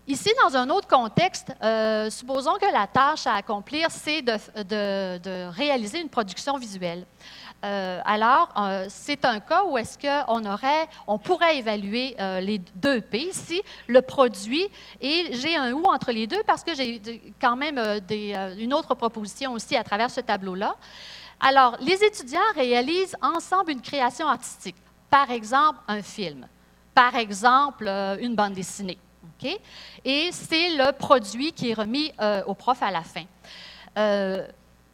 [0.09, 6.01] Ici, dans un autre contexte, euh, supposons que la tâche à accomplir, c'est de, réaliser
[6.01, 7.05] une production visuelle.
[7.63, 13.03] Euh, alors, euh, c'est un cas où est-ce qu'on aurait, on pourrait évaluer les deux
[13.03, 14.67] P ici, le produit,
[15.03, 17.03] et j'ai un ou entre les deux parce que j'ai
[17.39, 17.79] quand même
[18.59, 20.75] une autre proposition aussi à travers ce tableau-là.
[21.39, 24.77] Alors, les étudiants réalisent ensemble une création artistique,
[25.11, 26.49] par exemple un film,
[26.95, 27.87] par exemple
[28.23, 28.99] une bande dessinée.
[30.05, 33.25] Et c'est le produit qui est remis euh, au prof à la fin.
[33.97, 34.47] Euh,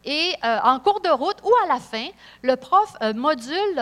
[0.04, 2.08] et euh, en cours de route ou à la fin,
[2.42, 3.78] le prof module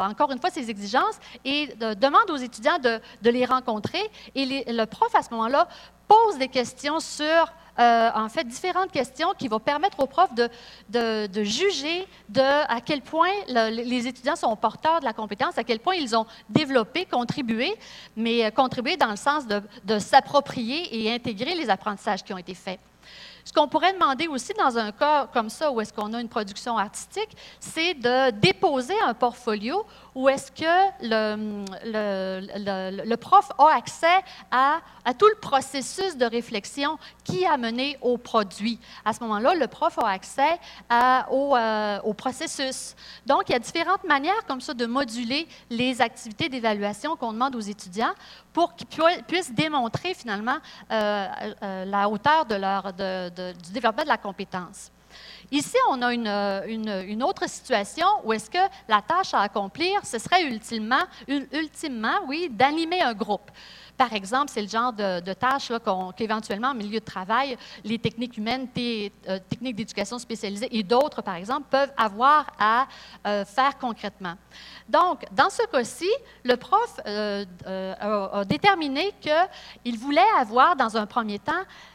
[0.00, 4.10] encore une fois ses exigences et demande aux étudiants de, les rencontrer.
[4.34, 5.66] Et le prof, à ce moment-là,
[6.06, 10.48] pose des questions sur euh, en fait, différentes questions qui vont permettre aux profs de,
[10.88, 15.80] de, juger de à quel point les étudiants sont porteurs de la compétence, à quel
[15.80, 17.74] point ils ont développé, contribué,
[18.16, 22.38] mais euh, contribué dans le sens de, de s'approprier et intégrer les apprentissages qui ont
[22.38, 22.80] été faits.
[23.44, 26.28] Ce qu'on pourrait demander aussi dans un cas comme ça, où est-ce qu'on a une
[26.28, 29.84] production artistique, c'est de déposer un portfolio
[30.14, 30.64] où est-ce que
[31.02, 31.56] le,
[33.16, 34.80] prof a accès à,
[35.18, 38.78] tout le processus de réflexion qui a mené au produit.
[39.04, 40.58] À ce moment-là, le prof a accès
[40.92, 42.94] euh, au, processus.
[43.26, 47.56] Donc, il y a différentes manières comme ça de moduler les activités d'évaluation qu'on demande
[47.56, 48.14] aux étudiants
[48.52, 48.86] pour qu'ils
[49.26, 50.58] puissent démontrer finalement
[50.90, 51.26] euh,
[51.62, 54.92] euh, la hauteur du développement de la compétence.
[55.50, 56.28] Ici, on a une,
[57.08, 62.48] une, autre situation où est-ce que la tâche à accomplir, ce serait ultimement, ultimement oui,
[62.50, 63.50] d'animer un groupe.
[63.96, 65.70] Par exemple, c'est le genre de, de tâche
[66.16, 71.36] qu'éventuellement, en milieu de travail, les techniques humaines, euh, techniques d'éducation spécialisée et d'autres, par
[71.36, 72.88] exemple, peuvent avoir à
[73.26, 74.34] euh, faire concrètement.
[74.88, 76.10] Donc, dans ce cas-ci,
[76.42, 81.52] le prof euh, a déterminé qu'il voulait avoir, dans un premier temps,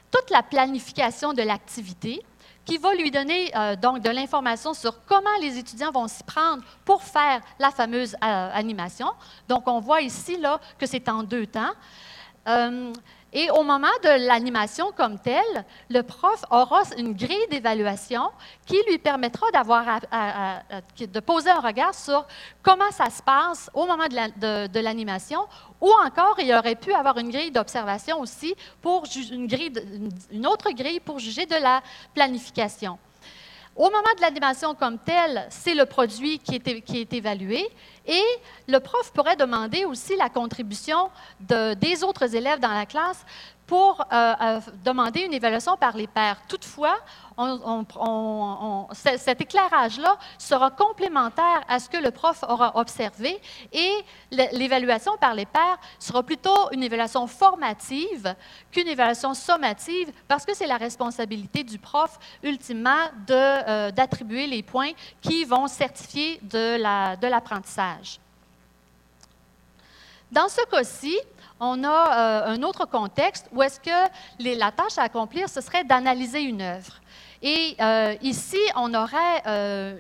[0.10, 2.24] toute la planification de l'activité,
[2.70, 6.64] qui va lui donner euh, donc de l'information sur comment les étudiants vont s'y prendre
[6.86, 9.08] pour faire la fameuse euh, animation.
[9.48, 11.72] Donc, on voit ici là, que c'est en deux temps.
[13.32, 18.30] Et au moment de l'animation comme telle, le prof aura une grille d'évaluation
[18.66, 22.26] qui lui permettra de poser un regard sur
[22.64, 25.42] comment ça se passe au moment de l'animation,
[25.80, 31.20] ou encore il aurait pu avoir une grille d'observation aussi pour une autre grille pour
[31.20, 31.82] juger de la
[32.16, 32.98] planification.
[33.80, 37.66] Au moment de l'animation comme telle, c'est le produit qui est, qui est, évalué
[38.06, 38.24] et
[38.68, 43.26] le prof pourrait demander aussi la contribution de, des autres élèves dans la classe
[43.70, 46.38] pour euh, euh, demander une évaluation par les pairs.
[46.48, 46.98] Toutefois,
[48.94, 53.40] cet éclairage-là sera complémentaire à ce que le prof aura observé
[53.72, 53.94] et
[54.32, 58.34] l'évaluation par les pairs sera plutôt une évaluation formative
[58.72, 64.94] qu'une évaluation sommative parce que c'est la responsabilité du prof, ultimement, euh, d'attribuer les points
[65.22, 68.20] qui vont certifier de l'apprentissage.
[70.32, 71.18] Dans ce cas-ci,
[71.60, 75.84] on a euh, un autre contexte où est-ce que la tâche à accomplir, ce serait
[75.84, 76.94] d'analyser une œuvre.
[77.42, 79.98] Et euh, ici, on aurait euh,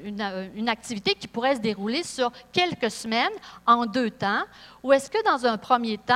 [0.55, 3.31] une, activité qui pourrait se dérouler sur quelques semaines
[3.65, 4.43] en deux temps,
[4.83, 6.15] où est-ce que dans un premier temps,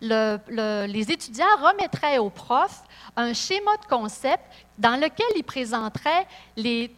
[0.00, 2.83] les étudiants remettraient au prof
[3.16, 4.42] un schéma de concept
[4.76, 6.26] dans lequel ils présenteraient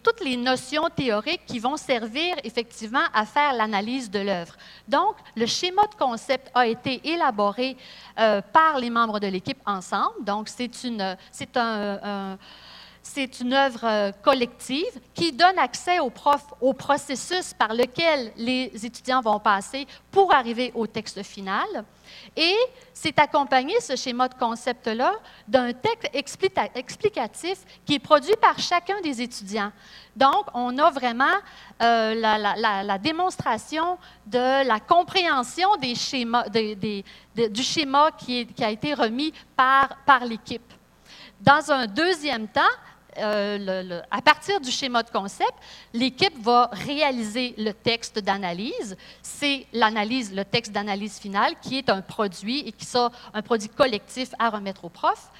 [0.02, 4.56] toutes les notions théoriques qui vont servir effectivement à faire l'analyse de l'œuvre.
[4.88, 7.76] Donc, le schéma de concept a été élaboré
[8.18, 10.24] euh, par les membres de l'équipe ensemble.
[10.24, 12.38] Donc, c'est un
[13.06, 18.70] c'est une œuvre euh, collective qui donne accès aux profs au processus par lequel les
[18.84, 21.84] étudiants vont passer pour arriver au texte final.
[22.35, 22.57] Et
[22.93, 25.12] c'est accompagné, ce schéma de concept-là,
[25.47, 26.11] d'un texte
[26.74, 29.72] explicatif qui est produit par chacun des étudiants.
[30.14, 31.24] Donc, on a vraiment
[31.83, 36.45] euh, la, démonstration de la compréhension du schéma
[38.18, 40.72] qui, a été remis par l'équipe.
[41.41, 42.62] Dans un deuxième temps,
[43.18, 45.54] euh, à partir du schéma de concept,
[45.92, 48.96] l'équipe va réaliser le texte d'analyse.
[49.22, 53.68] C'est l'analyse, le texte d'analyse finale qui est un produit et qui sera un produit
[53.68, 55.30] collectif à remettre au prof.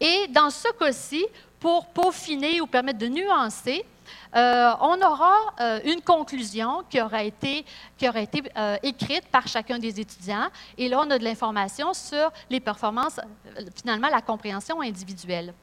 [0.00, 1.24] Et dans ce cas-ci,
[1.60, 3.84] pour peaufiner ou permettre de nuancer,
[4.36, 7.64] euh, on aura euh, une conclusion qui aura été
[8.82, 10.48] écrite par chacun des étudiants.
[10.78, 13.18] Et là, on a de l'information sur les performances,
[13.74, 15.54] finalement, la compréhension individuelle.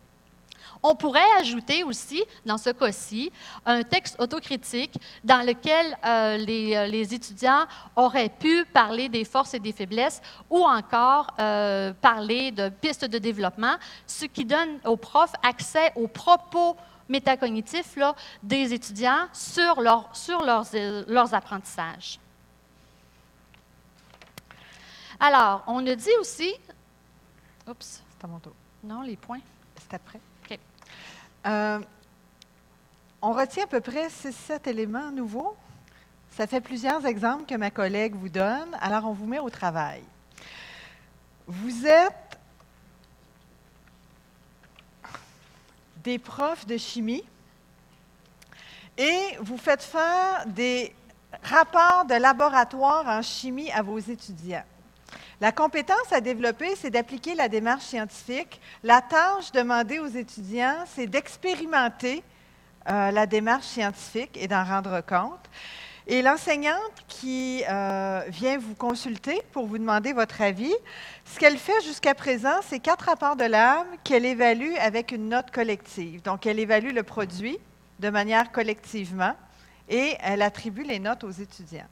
[0.85, 3.31] On pourrait ajouter aussi, dans ce cas-ci,
[3.65, 7.65] un texte autocritique dans lequel euh, euh, les, étudiants
[7.95, 13.17] auraient pu parler des forces et des faiblesses ou encore euh, parler de pistes de
[13.17, 13.75] développement,
[14.05, 16.75] ce qui donne aux profs accès aux propos
[17.07, 19.81] métacognitifs là, des étudiants sur,
[20.11, 20.65] sur leurs,
[21.07, 22.19] leurs apprentissages.
[25.17, 26.53] Alors, on a dit aussi.
[27.67, 28.01] Oups.
[28.17, 28.53] C'est à mon tour.
[28.83, 29.39] Non, les points.
[29.79, 30.19] C'est après.
[31.45, 31.79] Euh,
[33.21, 35.55] on retient à peu près 6-7 éléments nouveaux.
[36.31, 40.01] Ça fait plusieurs exemples que ma collègue vous donne, alors on vous met au travail.
[41.45, 42.39] Vous êtes
[46.03, 47.23] des profs de chimie
[48.97, 50.93] et vous faites faire des
[51.43, 54.65] rapports de laboratoire en chimie à vos étudiants.
[55.41, 58.61] La compétence à développer, c'est d'appliquer la démarche scientifique.
[58.83, 62.23] La tâche demandée aux étudiants, c'est d'expérimenter
[62.89, 65.49] euh, la démarche scientifique et d'en rendre compte.
[66.05, 70.73] Et l'enseignante qui euh, vient vous consulter pour vous demander votre avis,
[71.23, 75.49] ce qu'elle fait jusqu'à présent, c'est quatre rapports de l'âme qu'elle évalue avec une note
[75.51, 76.21] collective.
[76.21, 77.57] Donc, elle évalue le produit
[77.99, 79.33] de manière collectivement
[79.87, 81.87] et elle attribue les notes aux étudiants.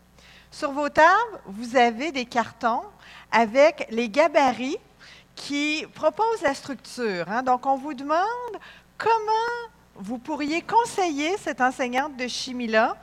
[0.52, 2.84] Sur vos tables, vous avez des cartons
[3.32, 4.78] avec les gabarits
[5.34, 7.26] qui proposent la structure.
[7.30, 7.42] Hein.
[7.42, 8.26] Donc, on vous demande
[8.98, 9.32] comment
[9.96, 12.98] vous pourriez conseiller cette enseignante de chimie-là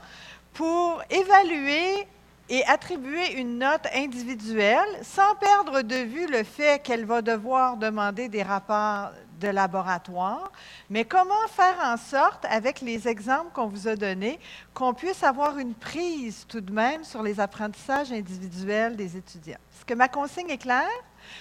[0.53, 2.07] pour évaluer
[2.49, 8.27] et attribuer une note individuelle sans perdre de vue le fait qu'elle va devoir demander
[8.27, 10.51] des rapports de laboratoire,
[10.89, 14.39] mais comment faire en sorte, avec les exemples qu'on vous a donnés,
[14.73, 19.59] qu'on puisse avoir une prise tout de même sur les apprentissages individuels des étudiants?
[19.73, 20.89] Est-ce que ma consigne est claire?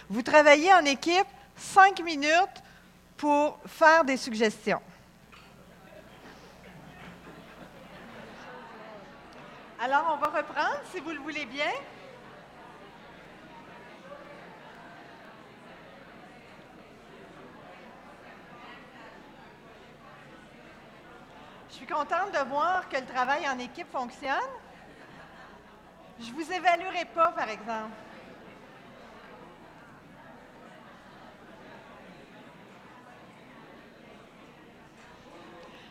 [0.08, 2.62] Vous travaillez en équipe cinq minutes
[3.16, 4.80] pour faire des suggestions.
[9.80, 11.70] Alors, on va reprendre, si vous le voulez bien.
[21.68, 24.34] Je suis contente de voir que le travail en équipe fonctionne.
[26.18, 27.92] Je ne vous évaluerai pas, par exemple.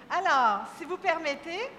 [0.10, 1.72] Alors, si vous permettez,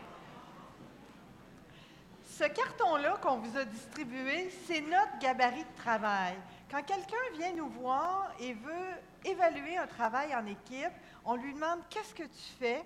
[2.39, 6.35] ce carton-là qu'on vous a distribué, c'est notre gabarit de travail.
[6.71, 10.93] Quand quelqu'un vient nous voir et veut évaluer un travail en équipe,
[11.25, 12.85] on lui demande qu'est-ce que tu fais?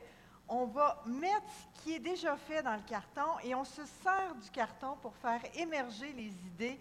[0.48, 1.44] On va mettre
[1.76, 5.14] ce qui est déjà fait dans le carton et on se sert du carton pour
[5.16, 6.78] faire émerger les idées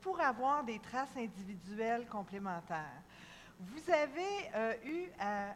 [0.00, 3.02] pour avoir des traces individuelles complémentaires.
[3.58, 5.54] Vous avez euh, eu à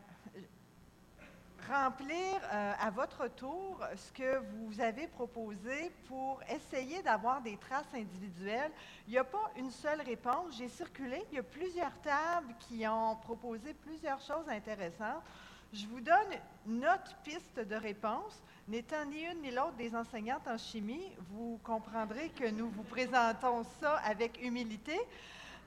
[1.70, 7.92] remplir euh, à votre tour ce que vous avez proposé pour essayer d'avoir des traces
[7.94, 8.70] individuelles.
[9.06, 10.56] Il n'y a pas une seule réponse.
[10.58, 11.22] J'ai circulé.
[11.30, 15.22] Il y a plusieurs tables qui ont proposé plusieurs choses intéressantes.
[15.72, 16.32] Je vous donne
[16.66, 18.42] notre piste de réponse.
[18.68, 23.64] N'étant ni une ni l'autre des enseignantes en chimie, vous comprendrez que nous vous présentons
[23.80, 24.98] ça avec humilité.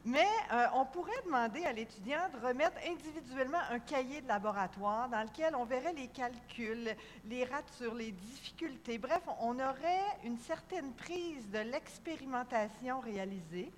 [0.06, 5.22] Mais euh, on pourrait demander à l'étudiant de remettre individuellement un cahier de laboratoire dans
[5.24, 6.95] lequel on verrait les calculs,
[7.26, 8.97] les ratures, les difficultés.
[8.97, 13.72] Bref, on aurait une certaine prise de l'expérimentation réalisée.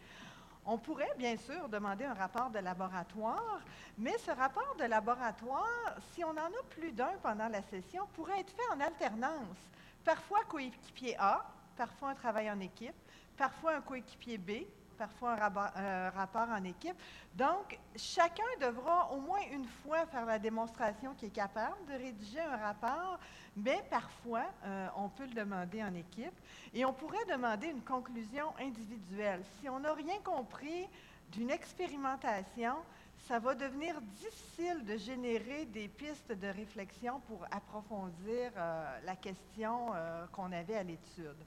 [0.63, 3.59] On pourrait bien sûr demander un rapport de laboratoire,
[3.97, 8.41] mais ce rapport de laboratoire, si on en a plus d'un pendant la session, pourrait
[8.41, 9.57] être fait en alternance.
[10.05, 11.43] Parfois coéquipier A,
[11.75, 12.93] parfois un travail en équipe,
[13.35, 14.51] parfois un coéquipier B,
[15.01, 16.95] parfois un rapport, en équipe.
[17.35, 22.39] Donc, chacun devra au moins une fois faire la démonstration qu'il est capable de rédiger
[22.39, 23.17] un rapport,
[23.55, 26.37] mais parfois, euh, on peut le demander en équipe.
[26.71, 29.41] Et on pourrait demander une conclusion individuelle.
[29.59, 30.87] Si on n'a rien compris
[31.31, 32.75] d'une expérimentation,
[33.27, 39.93] ça va devenir difficile de générer des pistes de réflexion pour approfondir euh, la question
[39.95, 41.43] euh, qu'on avait à l'étude.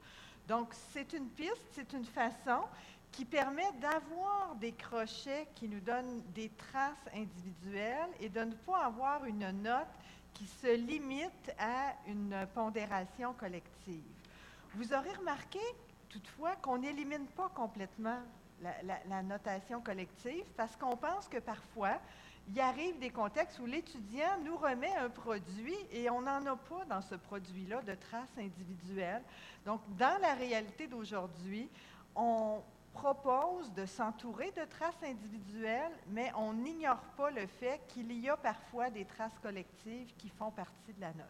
[0.47, 2.61] Donc, c'est une piste, c'est une façon
[3.15, 8.85] qui permet d'avoir des crochets qui nous donnent des traces individuelles et de ne pas
[8.85, 9.87] avoir une note
[10.33, 14.03] qui se limite à une pondération collective.
[14.73, 15.59] Vous aurez remarqué
[16.09, 18.19] toutefois qu'on n'élimine pas complètement
[18.61, 21.97] la, notation collective parce qu'on pense que parfois,
[22.49, 26.83] il arrive des contextes où l'étudiant nous remet un produit et on n'en a pas
[26.89, 29.23] dans ce produit-là de traces individuelles.
[29.65, 31.69] Donc, dans la réalité d'aujourd'hui,
[32.15, 32.61] on,
[32.95, 38.37] propose de s'entourer de traces individuelles, mais on n'ignore pas le fait qu'il y a
[38.37, 41.25] parfois des traces collectives qui font partie de la note.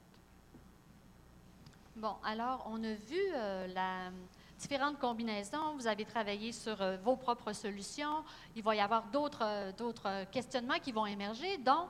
[1.95, 4.11] Bon, alors, on a vu euh, la
[4.59, 5.75] différentes combinaisons.
[5.75, 8.23] Vous avez travaillé sur euh, vos propres solutions.
[8.55, 11.87] Il va y avoir d'autres euh, questionnements qui vont émerger, dont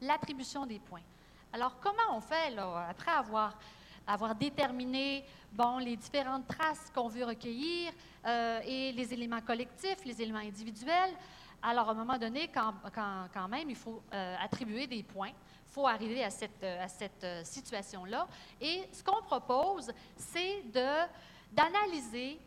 [0.00, 1.02] l'attribution des points.
[1.52, 3.56] Alors, comment on fait, là, après avoir
[4.06, 7.92] avoir déterminé bon, les différentes traces qu'on veut recueillir
[8.24, 11.14] euh, et les éléments collectifs, les éléments individuels.
[11.62, 15.30] Alors, à un moment donné, quand, quand, quand même, il faut euh, attribuer des points.
[15.30, 18.26] Il faut arriver à cette, à cette euh, situation-là.
[18.60, 20.62] Et ce qu'on propose, c'est
[21.52, 22.38] d'analyser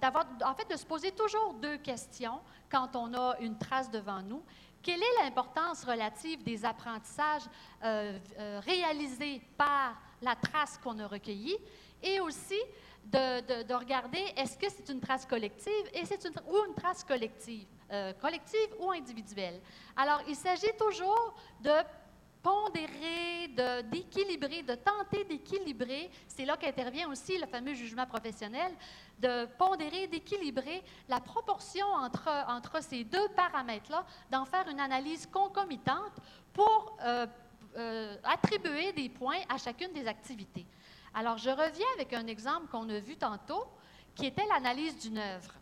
[0.00, 2.40] d'avoir, en fait, de se poser toujours deux questions
[2.70, 4.42] quand on a une trace devant nous.
[4.82, 7.42] Quelle est l'importance relative des apprentissages
[7.84, 11.56] euh, euh, réalisés par la trace qu'on a recueillie
[12.02, 12.60] et aussi
[13.04, 17.66] de, regarder est-ce que c'est une trace collective et c'est une, ou une trace collective,
[17.90, 19.60] euh, collective ou individuelle?
[19.96, 21.70] Alors, il s'agit toujours de
[22.42, 23.48] pondérer,
[23.90, 28.72] d'équilibrer, de, tenter d'équilibrer, c'est là qu'intervient aussi le fameux jugement professionnel,
[29.18, 36.14] de pondérer, d'équilibrer la proportion entre, entre ces deux paramètres-là, d'en faire une analyse concomitante
[36.52, 37.26] pour euh,
[37.76, 40.66] euh, attribuer des points à chacune des activités.
[41.14, 43.64] Alors, je reviens avec un exemple qu'on a vu tantôt,
[44.14, 45.54] qui était l'analyse d'une œuvre.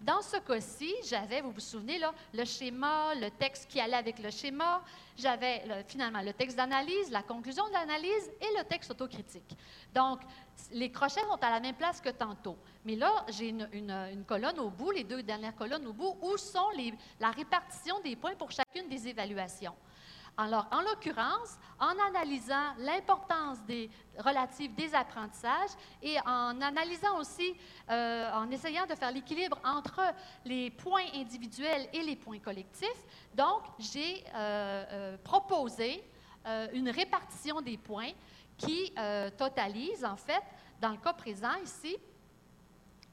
[0.00, 4.18] Dans ce cas-ci, j'avais, vous vous souvenez, là, le schéma, le texte qui allait avec
[4.18, 4.82] le schéma,
[5.16, 9.56] j'avais finalement le texte d'analyse, la conclusion de l'analyse et le texte autocritique.
[9.94, 10.20] Donc,
[10.72, 12.56] les crochets sont à la même place que tantôt.
[12.84, 16.68] Mais là, j'ai une, colonne au bout, les deux dernières colonnes au bout, où sont
[17.18, 19.74] la répartition des points pour chacune des évaluations.
[20.38, 25.70] Alors, en l'occurrence, en analysant l'importance des relatives des apprentissages
[26.02, 27.54] et en analysant aussi,
[27.88, 30.02] euh, en essayant de faire l'équilibre entre
[30.44, 33.02] les points individuels et les points collectifs,
[33.34, 36.04] donc j'ai euh, euh, proposé
[36.74, 38.12] une répartition des points
[38.56, 38.94] qui
[39.36, 40.44] totalise, en fait,
[40.80, 41.96] dans le cas présent ici,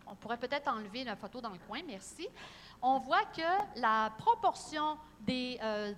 [0.05, 2.27] on pourrait peut-être enlever la photo dans le coin, merci
[2.83, 5.93] on voit que la proportion des, euh,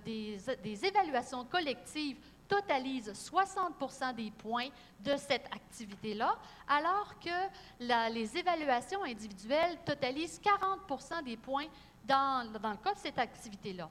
[0.64, 2.16] évaluations collectives
[2.48, 4.68] totalise 60% des points
[5.00, 6.36] de cette activité-là,
[6.68, 11.66] alors que les évaluations individuelles totalisent 40% des points
[12.04, 13.90] dans, dans le cas de cette activité-là.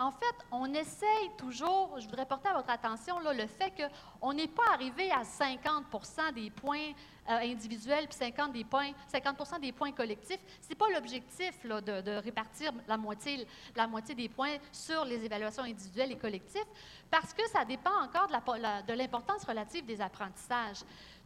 [0.00, 3.70] En fait, on essaye toujours, je voudrais porter à votre attention le fait
[4.18, 6.92] qu'on n'est pas arrivé à 50% des points
[7.28, 10.40] euh, individuels puis 50, des points, 50 des points collectifs.
[10.62, 13.46] Ce n'est pas l'objectif de, répartir la moitié,
[13.76, 16.64] la moitié des points sur les évaluations individuelles et collectives
[17.10, 20.80] parce que ça dépend encore de l'importance relative des apprentissages.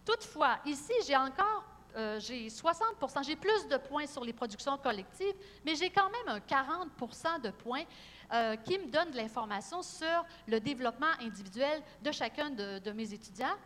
[0.04, 1.62] Toutefois, ici, j'ai encore
[1.96, 6.34] euh, j'ai 60% j'ai plus de points sur les productions collectives, mais j'ai quand même
[6.34, 7.84] un 40% de points
[8.32, 13.56] euh, qui me donnent de l'information sur le développement individuel de chacun de, mes étudiants.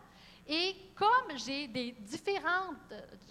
[0.46, 2.76] Et comme j'ai des différentes,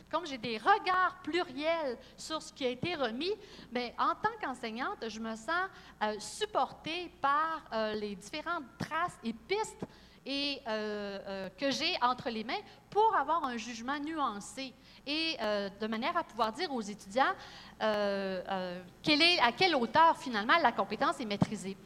[0.09, 3.33] comme j'ai des regards pluriels sur ce qui a été remis,
[3.71, 5.67] bien, en tant qu'enseignante, je me sens
[6.03, 9.83] euh, supportée par euh, les différentes traces et pistes
[10.27, 14.73] et, euh, que j'ai entre les mains pour avoir un jugement nuancé
[15.05, 15.37] et
[15.79, 17.33] de manière à pouvoir dire aux étudiants
[17.79, 21.77] quelle est, à quelle hauteur finalement la compétence est maîtrisée.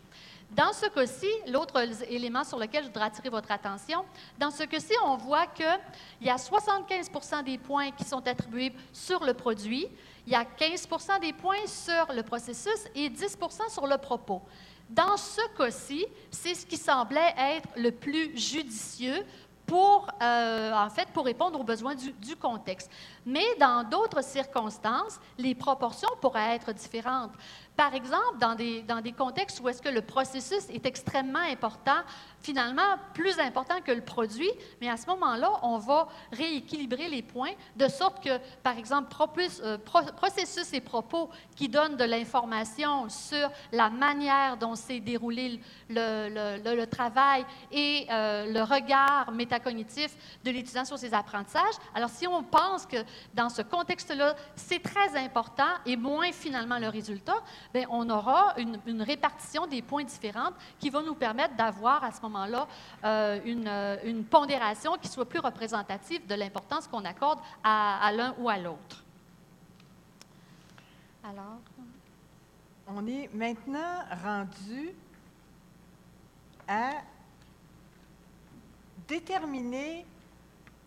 [0.52, 4.04] Dans ce cas-ci, l'autre élément sur lequel je voudrais attirer votre attention,
[4.38, 5.66] dans ce cas-ci, on voit qu'il
[6.22, 9.88] y a 75% des points qui sont attribués sur le produit,
[10.28, 14.42] il y a 15% des points sur le processus et 10% sur le propos.
[14.92, 19.26] Dans ce cas-ci, c'est ce qui semblait être le plus judicieux
[19.66, 22.92] pour, euh, en fait, pour répondre aux besoins du, du contexte.
[23.26, 27.32] Mais dans d'autres circonstances, les proportions pourraient être différentes.
[27.82, 31.98] Par exemple, dans des, dans des contextes où est-ce que le processus est extrêmement important,
[32.40, 37.54] finalement plus important que le produit, mais à ce moment-là, on va rééquilibrer les points
[37.76, 39.12] de sorte que, par exemple,
[39.64, 39.78] euh,
[40.16, 45.60] processus et propos qui donnent de l'information sur la manière dont s'est déroulé
[45.90, 51.76] le, travail et euh, le regard métacognitif de l'étudiant sur ses apprentissages.
[51.96, 52.98] Alors, si on pense que
[53.34, 57.42] dans ce contexte-là, c'est très important et moins finalement le résultat,
[57.74, 62.22] bien, on aura une, répartition des points différentes qui va nous permettre d'avoir à ce
[62.22, 62.68] moment-là
[63.04, 68.50] euh, euh, une, pondération qui soit plus représentative de l'importance qu'on accorde à, l'un ou
[68.50, 69.04] à l'autre.
[71.24, 71.60] Alors?
[72.88, 74.94] On est maintenant rendu
[76.68, 76.92] à
[79.08, 80.06] déterminer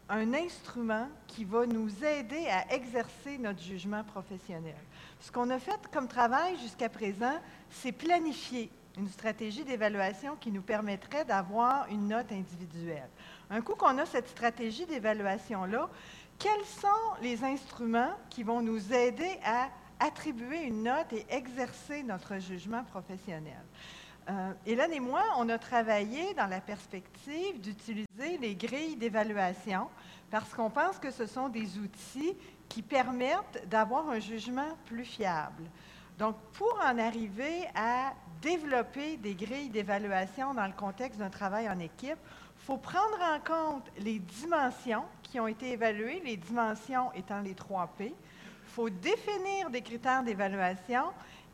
[0.08, 4.76] un instrument qui va nous aider à exercer notre jugement professionnel.
[5.24, 7.38] Ce qu'on a fait comme travail jusqu'à présent,
[7.70, 13.08] c'est planifier une stratégie d'évaluation qui nous permettrait d'avoir une note individuelle.
[13.48, 15.88] Un coup qu'on a cette stratégie d'évaluation-là,
[16.38, 22.38] quels sont les instruments qui vont nous aider à attribuer une note et exercer notre
[22.38, 23.64] jugement professionnel?
[24.28, 29.88] Euh, Hélène et moi, on a travaillé dans la perspective d'utiliser les grilles d'évaluation
[30.30, 32.36] parce qu'on pense que ce sont des outils
[32.68, 35.64] qui permettent d'avoir un jugement plus fiable.
[36.18, 41.78] Donc, pour en arriver à développer des grilles d'évaluation dans le contexte d'un travail en
[41.78, 42.18] équipe,
[42.56, 47.54] il faut prendre en compte les dimensions qui ont été évaluées, les dimensions étant les
[47.54, 48.06] 3 P.
[48.06, 51.04] Il faut définir des critères d'évaluation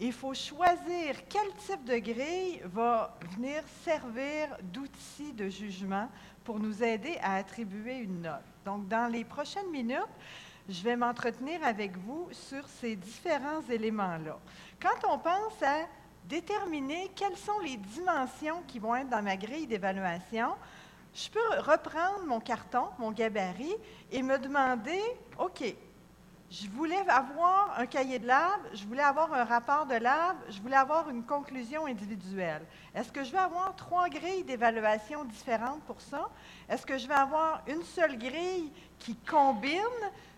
[0.02, 6.08] il faut choisir quel type de grille va venir servir d'outil de jugement
[6.42, 8.40] pour nous aider à attribuer une note.
[8.64, 9.98] Donc, dans les prochaines minutes,
[10.70, 14.38] je vais m'entretenir avec vous sur ces différents éléments-là.
[14.80, 15.86] Quand on pense à
[16.26, 20.54] déterminer quelles sont les dimensions qui vont être dans ma grille d'évaluation,
[21.12, 23.74] je peux reprendre mon carton, mon gabarit,
[24.12, 25.00] et me demander,
[25.40, 25.74] OK,
[26.50, 30.60] je voulais avoir un cahier de lab, je voulais avoir un rapport de lab, je
[30.60, 32.62] voulais avoir une conclusion individuelle.
[32.94, 36.30] Est-ce que je vais avoir trois grilles d'évaluation différentes pour ça?
[36.68, 39.80] Est-ce que je vais avoir une seule grille qui combine?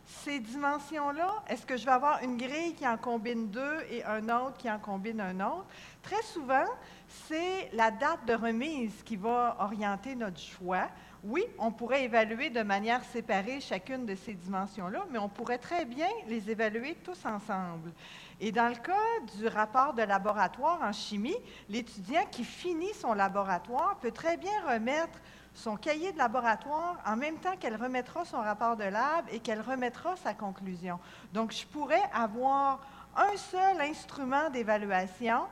[0.05, 1.43] Ces dimensions-là?
[1.49, 4.71] Est-ce que je vais avoir une grille qui en combine deux et un autre qui
[4.71, 5.67] en combine un autre?
[6.03, 6.65] Très souvent,
[7.09, 10.89] c'est la date de remise qui va orienter notre choix.
[11.25, 15.85] Oui, on pourrait évaluer de manière séparée chacune de ces dimensions-là, mais on pourrait très
[15.85, 17.93] bien les évaluer tous ensemble.
[18.41, 21.37] Et dans le cas du rapport de laboratoire en chimie,
[21.69, 25.21] l'étudiant qui finit son laboratoire peut très bien remettre
[25.55, 29.61] son cahier de laboratoire en même temps qu'elle remettra son rapport de lab et qu'elle
[29.61, 30.99] remettra sa conclusion.
[31.33, 32.81] Donc, je pourrais avoir
[33.17, 35.43] un seul instrument d'évaluation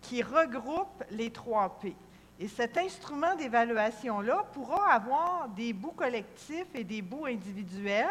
[0.00, 1.96] qui regroupe les trois P.
[2.38, 8.06] Et cet instrument d'évaluation-là pourra avoir des bouts collectifs et des bouts individuels,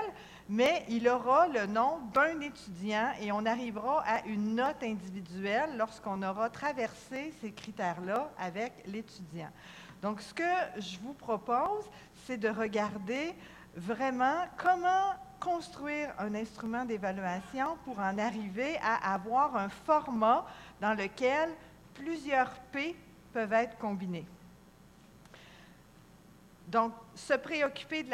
[0.48, 6.22] mais il aura le nom d'un étudiant et on arrivera à une note individuelle lorsqu'on
[6.22, 9.50] aura traversé ces critères-là avec l'étudiant.
[10.02, 10.44] Donc, ce que
[10.78, 11.90] je vous propose,
[12.26, 13.36] c'est de regarder
[13.76, 20.46] vraiment comment construire un instrument d'évaluation pour en arriver à avoir un format
[20.82, 21.50] dans lequel
[21.94, 22.96] plusieurs P
[23.34, 24.26] peuvent être combinés.
[26.68, 28.06] Donc, se préoccuper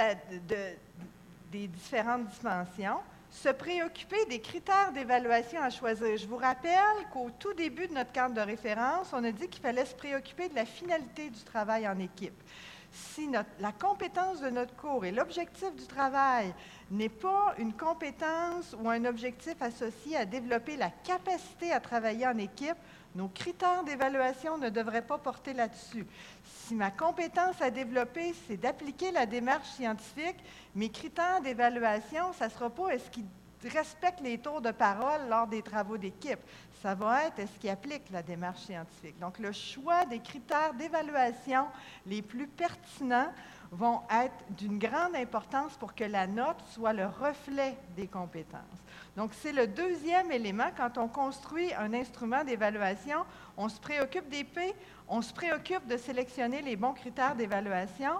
[1.51, 2.99] des différentes dimensions,
[3.35, 6.15] se préoccuper des critères d'évaluation à choisir.
[6.15, 9.61] Je vous rappelle qu'au tout début de notre cadre de référence, on a dit qu'il
[9.61, 12.41] fallait se préoccuper de la finalité du travail en équipe.
[12.91, 13.29] si
[13.59, 16.53] la compétence de notre cours et l'objectif du travail
[16.89, 22.37] n'est pas une compétence ou un objectif associé à développer la capacité à travailler en
[22.37, 22.77] équipe,
[23.15, 26.05] nos critères d'évaluation ne devraient pas porter là-dessus.
[26.43, 30.37] Si ma compétence à développer, c'est d'appliquer la démarche scientifique,
[30.75, 33.25] mes critères d'évaluation, ça ne sera pas est-ce qu'ils
[33.63, 36.39] respectent les tours de parole lors des travaux d'équipe.
[36.81, 39.17] Ça va être est-ce qu'ils appliquent la démarche scientifique.
[39.19, 41.67] Donc, le choix des critères d'évaluation
[42.05, 43.31] les plus pertinents
[43.71, 48.84] vont être d'une grande importance pour que la note soit le reflet des compétences.
[49.15, 50.69] Donc, c'est le deuxième élément.
[50.75, 54.73] Quand on construit un instrument d'évaluation, on se préoccupe des P,
[55.07, 58.11] on se préoccupe de sélectionner les bons critères d'évaluation.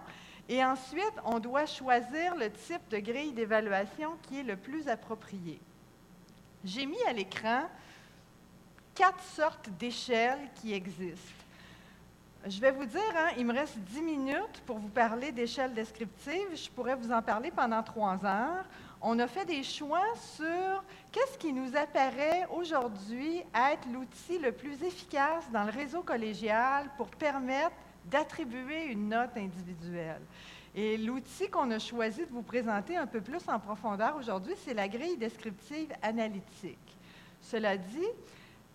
[0.48, 5.60] Et ensuite, on doit choisir le type de grille d'évaluation qui est le plus approprié.
[6.64, 7.64] J'ai mis à l'écran
[8.94, 11.44] quatre sortes d'échelles qui existent.
[12.48, 16.48] Je vais vous dire, hein, il me reste dix minutes pour vous parler d'échelle descriptive.
[16.54, 18.66] Je pourrais vous en parler pendant trois heures.
[19.02, 24.82] On a fait des choix sur qu'est-ce qui nous apparaît aujourd'hui être l'outil le plus
[24.84, 27.76] efficace dans le réseau collégial pour permettre
[28.06, 30.22] d'attribuer une note individuelle.
[30.76, 34.74] Et l'outil qu'on a choisi de vous présenter un peu plus en profondeur aujourd'hui, c'est
[34.74, 36.98] la grille descriptive analytique.
[37.42, 38.10] Cela dit,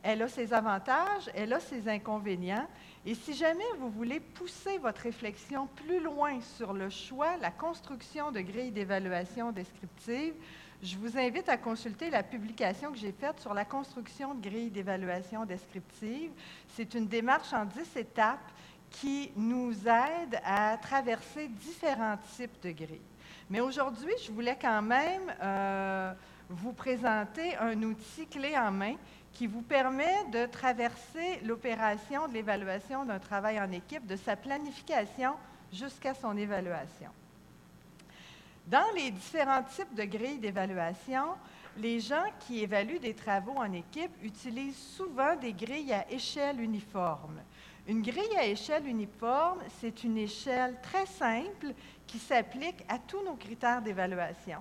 [0.02, 2.66] elle a ses avantages, elle a ses inconvénients.
[3.06, 8.30] Et si jamais vous voulez pousser votre réflexion plus loin sur le choix, la construction
[8.30, 10.34] de grilles d'évaluation descriptive,
[10.82, 14.70] je vous invite à consulter la publication que j'ai faite sur la construction de grilles
[14.70, 16.30] d'évaluation descriptive.
[16.68, 18.50] C'est une démarche en dix étapes
[18.90, 23.00] qui nous aide à traverser différents types de grilles.
[23.48, 26.12] Mais aujourd'hui, je voulais quand même euh,
[26.50, 28.96] vous présenter un outil clé en main
[29.32, 35.34] qui vous permet de traverser l'opération de l'évaluation d'un travail en équipe, de sa planification
[35.72, 37.10] jusqu'à son évaluation.
[38.66, 41.34] Dans les différents types de grilles d'évaluation,
[41.76, 47.40] les gens qui évaluent des travaux en équipe utilisent souvent des grilles à échelle uniforme.
[47.86, 51.74] Une grille à échelle uniforme, c'est une échelle très simple
[52.06, 54.60] qui s'applique à tous nos critères d'évaluation.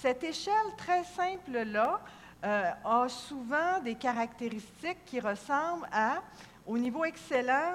[0.00, 2.00] Cette échelle très simple-là
[2.44, 6.22] euh, a souvent des caractéristiques qui ressemblent à,
[6.68, 7.74] au niveau excellent,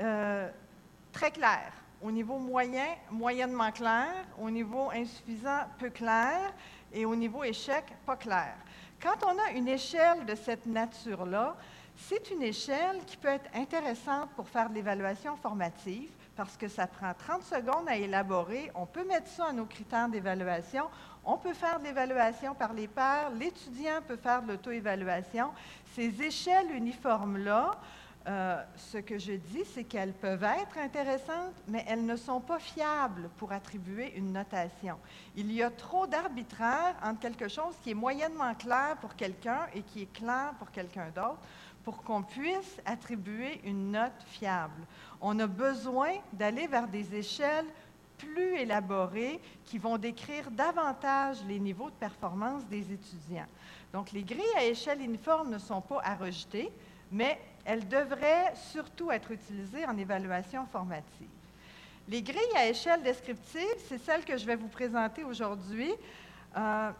[0.00, 0.48] euh,
[1.12, 4.08] très clair, au niveau moyen, moyennement clair,
[4.40, 6.54] au niveau insuffisant, peu clair,
[6.90, 8.54] et au niveau échec, pas clair.
[8.98, 11.54] Quand on a une échelle de cette nature-là,
[11.98, 16.86] c'est une échelle qui peut être intéressante pour faire de l'évaluation formative parce que ça
[16.86, 18.70] prend 30 secondes à élaborer.
[18.74, 20.84] On peut mettre ça à nos critères d'évaluation.
[21.28, 23.30] On peut faire de l'évaluation par les pairs.
[23.30, 25.50] L'étudiant peut faire de l'auto-évaluation.
[25.96, 27.72] Ces échelles uniformes-là,
[28.28, 32.60] euh, ce que je dis, c'est qu'elles peuvent être intéressantes, mais elles ne sont pas
[32.60, 34.98] fiables pour attribuer une notation.
[35.34, 39.82] Il y a trop d'arbitraire entre quelque chose qui est moyennement clair pour quelqu'un et
[39.82, 41.40] qui est clair pour quelqu'un d'autre
[41.86, 44.82] pour qu'on puisse attribuer une note fiable.
[45.20, 47.66] On a besoin d'aller vers des échelles
[48.18, 53.46] plus élaborées qui vont décrire davantage les niveaux de performance des étudiants.
[53.92, 56.70] Donc, les grilles à échelle uniforme ne sont pas à rejeter,
[57.10, 61.28] mais elles devraient surtout être utilisées en évaluation formative.
[62.08, 65.92] Les grilles à échelle descriptive, c'est celle que je vais vous présenter aujourd'hui.
[66.56, 66.90] Euh,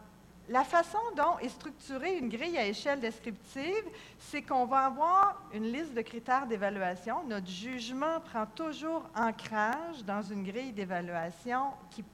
[0.49, 3.85] la façon dont est structurée une grille à échelle descriptive,
[4.19, 7.25] c'est qu'on va avoir une liste de critères d'évaluation.
[7.27, 12.05] Notre jugement prend toujours ancrage dans une grille d'évaluation qui,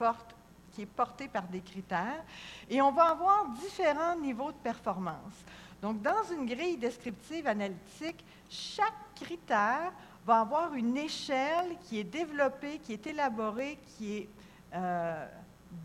[0.79, 2.25] est portée par des critères.
[2.71, 5.45] Et on va avoir différents niveaux de performance.
[5.83, 9.93] Donc, dans une grille descriptive analytique, chaque critère
[10.25, 14.29] va avoir une échelle qui est développée, qui est élaborée, qui est
[14.75, 15.27] euh,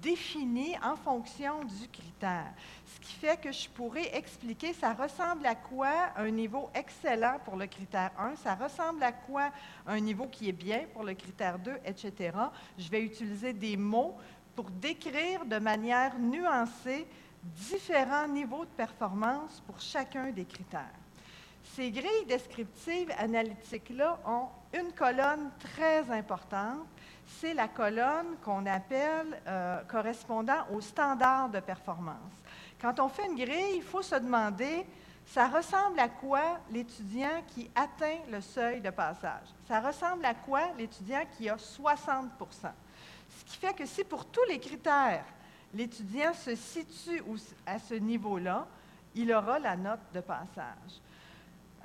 [0.01, 2.53] défini en fonction du critère.
[2.85, 7.55] Ce qui fait que je pourrais expliquer ça ressemble à quoi un niveau excellent pour
[7.55, 9.49] le critère 1, ça ressemble à quoi
[9.85, 12.37] un niveau qui est bien pour le critère 2, etc.
[12.77, 14.15] Je vais utiliser des mots
[14.55, 17.07] pour décrire de manière nuancée
[17.43, 20.91] différents niveaux de performance pour chacun des critères.
[21.75, 26.87] Ces grilles descriptives analytiques-là ont une colonne très importante
[27.27, 32.33] c'est la colonne qu'on appelle euh, correspondant au standard de performance.
[32.81, 34.85] Quand on fait une grille, il faut se demander,
[35.25, 39.47] ça ressemble à quoi l'étudiant qui atteint le seuil de passage?
[39.67, 44.45] Ça ressemble à quoi l'étudiant qui a 60% Ce qui fait que si pour tous
[44.47, 45.25] les critères,
[45.73, 47.21] l'étudiant se situe
[47.65, 48.65] à ce niveau-là,
[49.15, 51.01] il aura la note de passage.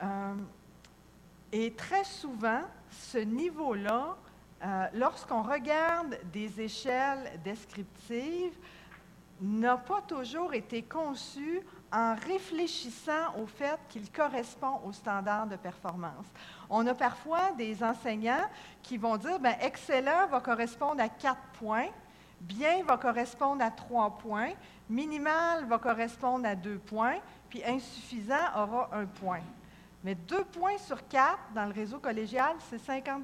[0.03, 0.35] Euh,
[1.51, 4.17] et très souvent, ce niveau-là
[4.65, 8.57] euh, lorsqu'on regarde des échelles descriptives,
[9.41, 11.61] n'a pas toujours été conçu
[11.93, 16.27] en réfléchissant au fait qu'il correspond aux standards de performance.
[16.71, 18.49] On a parfois des enseignants
[18.83, 21.89] qui vont dire, ben, excellent va correspondre à quatre points,
[22.41, 24.53] bien va correspondre à trois points,
[24.89, 27.19] minimal va correspondre à deux points,
[27.51, 29.43] puis insuffisant aura un point.
[30.05, 33.23] Mais deux points sur quatre dans le réseau collégial, c'est 50%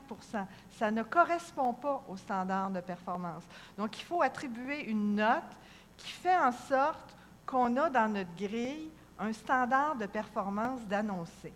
[0.71, 3.43] Ça ne correspond pas aux standards de performance.
[3.77, 5.57] Donc, il faut attribuer une note
[5.97, 11.53] qui fait en sorte qu'on a dans notre grille un standard de performance d'annoncer.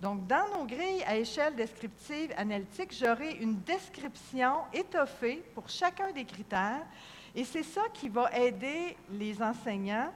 [0.00, 6.24] Donc, dans nos grilles à échelle descriptive analytique, j'aurai une description étoffée pour chacun des
[6.24, 6.86] critères
[7.34, 10.12] et c'est ça qui va aider les enseignants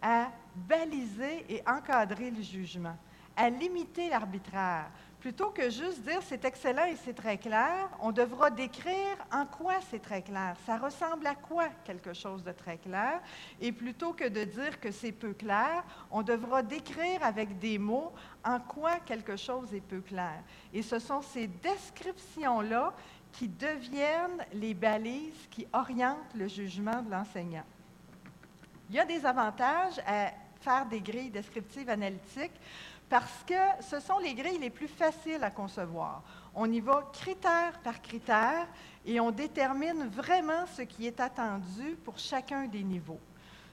[0.00, 2.96] à baliser et encadrer le jugement,
[3.36, 4.90] à limiter l'arbitraire.
[5.20, 9.74] Plutôt que juste dire c'est excellent et c'est très clair, on devra décrire en quoi
[9.90, 10.54] c'est très clair.
[10.64, 13.20] Ça ressemble à quoi quelque chose de très clair?
[13.60, 18.12] Et plutôt que de dire que c'est peu clair, on devra décrire avec des mots
[18.44, 20.42] en quoi quelque chose est peu clair.
[20.72, 22.92] Et ce sont ces descriptions-là
[23.32, 27.64] qui deviennent les balises qui orientent le jugement de l'enseignant.
[28.88, 30.30] Il y a des avantages à
[30.60, 32.60] faire des grilles descriptives analytiques
[33.08, 36.22] parce que ce sont les grilles les plus faciles à concevoir.
[36.54, 38.66] On y va critère par critère
[39.04, 43.20] et on détermine vraiment ce qui est attendu pour chacun des niveaux.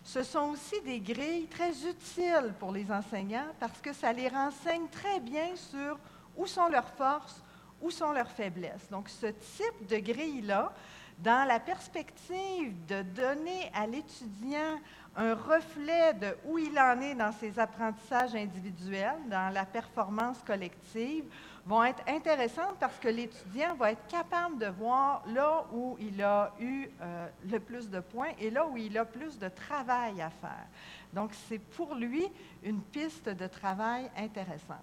[0.04, 4.88] Ce sont aussi des grilles très utiles pour les enseignants parce que ça les renseigne
[4.90, 5.98] très bien sur
[6.36, 7.42] où sont leurs forces,
[7.82, 8.90] où sont leurs faiblesses.
[8.92, 10.74] Donc, ce type de grille-là,
[11.20, 14.80] dans la perspective de donner à l'étudiant
[15.16, 21.26] un reflet de où il en est dans ses apprentissages individuels, dans la performance collective,
[21.66, 26.52] vont être intéressantes parce que l'étudiant va être capable de voir là où il a
[26.60, 30.30] eu euh, le plus de points et là où il a plus de travail à
[30.30, 30.68] faire.
[31.14, 32.26] Donc, c'est pour lui
[32.64, 34.78] une piste de travail intéressante.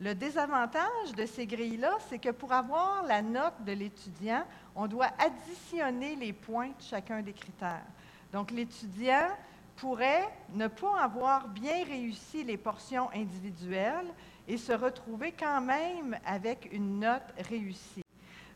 [0.00, 4.44] Le désavantage de ces grilles-là, c'est que pour avoir la note de l'étudiant,
[4.74, 7.86] on doit additionner les points de chacun des critères.
[8.32, 9.28] Donc, l'étudiant
[9.76, 14.12] pourrait ne pas avoir bien réussi les portions individuelles
[14.46, 18.02] et se retrouver quand même avec une note réussie.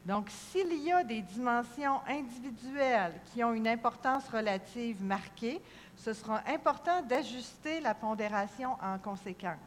[0.05, 5.61] Donc, s'il y a des dimensions individuelles qui ont une importance relative marquée,
[5.97, 9.59] ce sera important d'ajuster la pondération en conséquence.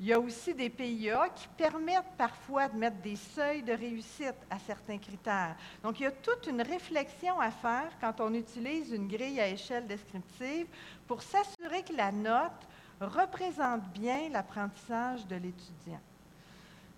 [0.00, 4.36] Il y a aussi des PIA qui permettent parfois de mettre des seuils de réussite
[4.48, 5.56] à certains critères.
[5.82, 9.48] Donc, il y a toute une réflexion à faire quand on utilise une grille à
[9.48, 10.68] échelle descriptive
[11.08, 12.68] pour s'assurer que la note
[13.00, 16.00] représente bien l'apprentissage de l'étudiant.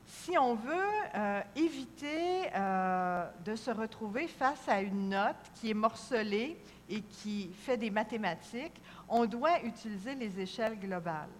[0.06, 0.74] Si on veut
[1.14, 7.50] euh, éviter euh, de se retrouver face à une note qui est morcelée et qui
[7.54, 11.30] fait des mathématiques, on doit utiliser les échelles globales.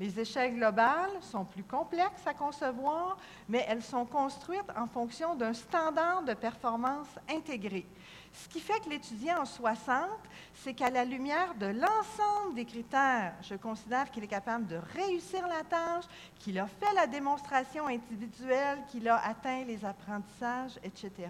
[0.00, 3.18] Les échelles globales sont plus complexes à concevoir,
[3.50, 7.84] mais elles sont construites en fonction d'un standard de performance intégré.
[8.32, 10.08] Ce qui fait que l'étudiant en 60,
[10.54, 15.46] c'est qu'à la lumière de l'ensemble des critères, je considère qu'il est capable de réussir
[15.46, 16.04] la tâche,
[16.38, 21.28] qu'il a fait la démonstration individuelle, qu'il a atteint les apprentissages, etc.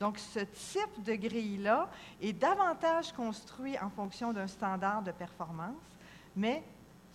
[0.00, 1.88] Donc, ce type de grille-là
[2.20, 5.76] est davantage construit en fonction d'un standard de performance,
[6.34, 6.64] mais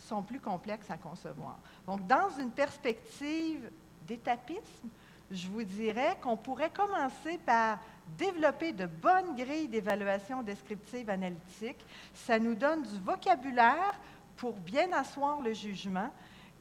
[0.03, 1.57] sont plus complexes à concevoir.
[1.87, 3.69] Donc, dans une perspective
[4.07, 4.89] d'étapisme,
[5.31, 7.79] je vous dirais qu'on pourrait commencer par
[8.17, 11.83] développer de bonnes grilles d'évaluation descriptive analytique.
[12.13, 13.99] Ça nous donne du vocabulaire
[14.35, 16.09] pour bien asseoir le jugement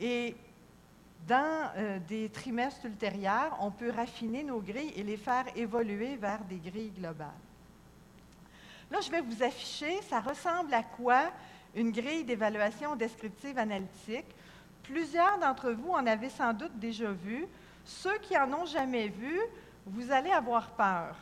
[0.01, 0.36] et
[1.26, 6.43] dans euh, des trimestres ultérieurs, on peut raffiner nos grilles et les faire évoluer vers
[6.45, 7.28] des grilles globales.
[8.90, 11.30] Là, je vais vous afficher, ça ressemble à quoi
[11.75, 14.27] une grille d'évaluation descriptive analytique.
[14.83, 17.47] Plusieurs d'entre vous en avez sans doute déjà vu.
[17.85, 19.41] Ceux qui en ont jamais vu,
[19.87, 21.16] vous allez avoir peur.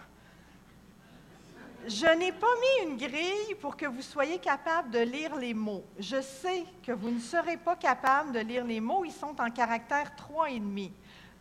[1.86, 5.84] Je n'ai pas mis une grille pour que vous soyez capable de lire les mots.
[5.98, 9.51] Je sais que vous ne serez pas capable de lire les mots, ils sont en
[9.51, 10.90] caractère 3,5.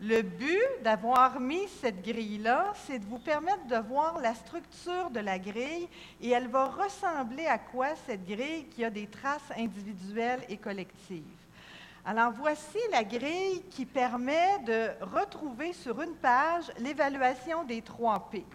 [0.01, 5.19] Le but d'avoir mis cette grille-là, c'est de vous permettre de voir la structure de
[5.19, 5.89] la grille
[6.21, 11.23] et elle va ressembler à quoi cette grille qui a des traces individuelles et collectives.
[12.05, 18.45] Alors voici la grille qui permet de retrouver sur une page l'évaluation des 3 P.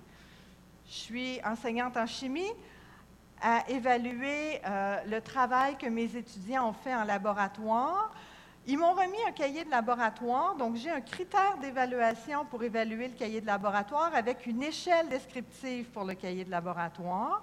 [0.89, 2.53] Je suis enseignante en chimie
[3.43, 8.15] à évaluer euh, le travail que mes étudiants ont fait en laboratoire
[8.67, 13.15] Ils m'ont remis un cahier de laboratoire, donc j'ai un critère d'évaluation pour évaluer le
[13.15, 17.43] cahier de laboratoire avec une échelle descriptive pour le cahier de laboratoire.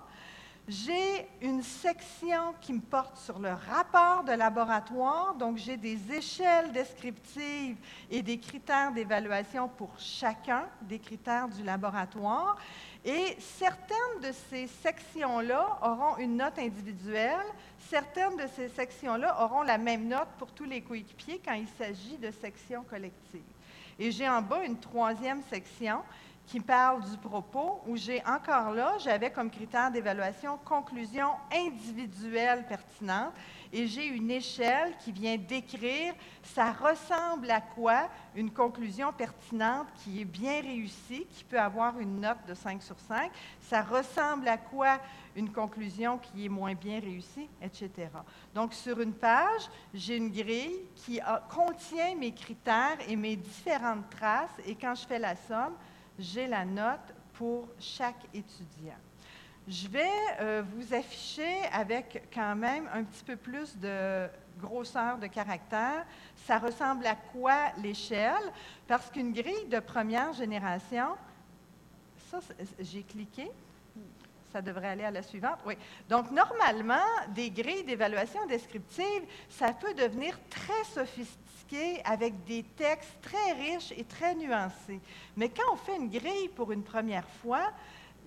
[0.72, 6.72] J'ai une section qui me porte sur le rapport de laboratoire, donc j'ai des échelles
[6.72, 7.76] descriptives
[8.09, 12.55] et des critères d'évaluation pour chacun des critères du laboratoire.
[13.03, 17.47] Et certaines de ces sections-là auront une note individuelle,
[17.89, 22.17] certaines de ces sections-là auront la même note pour tous les coéquipiers quand il s'agit
[22.17, 23.41] de sections collectives.
[23.99, 25.99] Et j'ai en bas une troisième section
[26.46, 33.34] qui parle du propos, où j'ai encore là, j'avais comme critère d'évaluation conclusion individuelle pertinente,
[33.72, 36.14] et j'ai une échelle qui vient décrire
[36.44, 42.20] ça ressemble à quoi une conclusion pertinente qui est bien réussie, qui peut avoir une
[42.20, 43.32] note de 5 sur 5,
[43.62, 45.00] ça ressemble à quoi
[45.36, 48.10] une conclusion qui est moins bien réussie, etc.
[48.54, 54.58] Donc, sur une page, j'ai une grille qui contient mes critères et mes différentes traces,
[54.66, 55.76] et quand je fais la somme,
[56.20, 58.97] j'ai la note pour chaque étudiant.
[59.68, 60.09] Je vais
[60.39, 64.28] euh, vous afficher avec quand même un petit peu plus de
[64.59, 66.05] grosseur de caractère.
[66.36, 68.51] Ça ressemble à quoi l'échelle?
[68.88, 71.16] Parce qu'une grille de première génération,
[72.30, 72.39] ça,
[72.80, 73.49] j'ai cliqué.
[74.51, 75.59] Ça devrait aller à la suivante.
[75.66, 75.78] Oui.
[76.09, 81.41] Donc, normalement, des grilles d'évaluation descriptive, ça peut devenir très sophistiqué
[82.03, 84.99] avec des textes très riches et très nuancés.
[85.38, 87.72] Mais quand on fait une grille pour une première fois,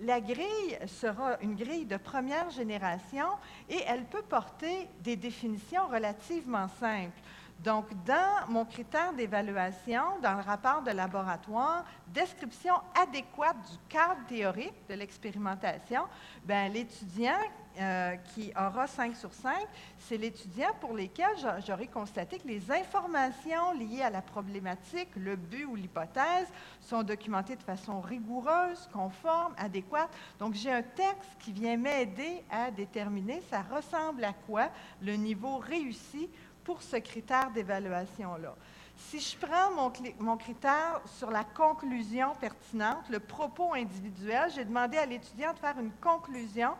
[0.01, 3.27] la grille sera une grille de première génération
[3.69, 7.19] et elle peut porter des définitions relativement simples.
[7.63, 14.75] Donc, dans mon critère d'évaluation, dans le rapport de laboratoire, description adéquate du cadre théorique
[14.89, 16.03] de l'expérimentation,
[16.43, 17.39] ben, l'étudiant
[17.79, 19.53] euh, qui aura 5 sur 5,
[19.99, 21.29] c'est l'étudiant pour lequel
[21.65, 26.47] j'aurais constaté que les informations liées à la problématique, le but ou l'hypothèse
[26.81, 30.09] sont documentées de façon rigoureuse, conforme, adéquate.
[30.39, 34.69] Donc, j'ai un texte qui vient m'aider à déterminer ça ressemble à quoi
[35.01, 36.29] le niveau réussi
[36.63, 38.55] pour ce critère d'évaluation-là.
[38.97, 45.05] Si je prends mon, critère sur la conclusion pertinente, le propos individuel, j'ai demandé à
[45.05, 46.71] l'étudiant de faire une conclusion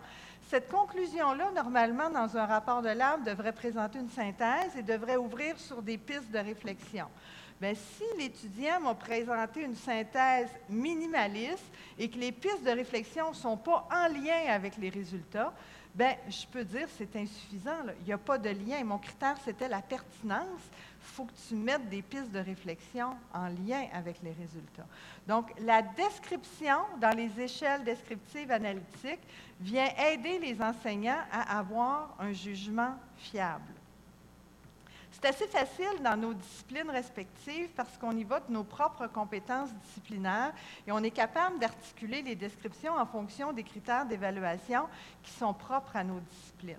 [0.50, 5.60] cette conclusion-là, normalement, dans un rapport de l'âme, devrait présenter une synthèse et devrait ouvrir
[5.60, 7.08] sur des pistes de réflexion.
[7.60, 11.66] Bien, si l'étudiant m'a présenté une synthèse minimaliste
[11.98, 15.54] et que les pistes de réflexion ne sont pas en lien avec les résultats,
[15.94, 17.78] bien, je peux dire que c'est insuffisant.
[18.02, 18.84] Il n'y a pas de lien.
[18.84, 20.70] Mon critère, c'était la pertinence
[21.06, 24.88] faut que tu mettes des pistes de réflexion en lien avec les résultats.
[25.28, 29.22] Donc, la description dans les échelles descriptives analytiques
[29.60, 33.74] vient aider les enseignants à avoir un jugement fiable.
[35.16, 39.74] C'est assez facile dans nos disciplines respectives parce qu'on y va de nos propres compétences
[39.74, 40.54] disciplinaires
[40.86, 44.88] et on est capable d'articuler les descriptions en fonction des critères d'évaluation
[45.24, 46.76] qui sont propres à nos disciplines.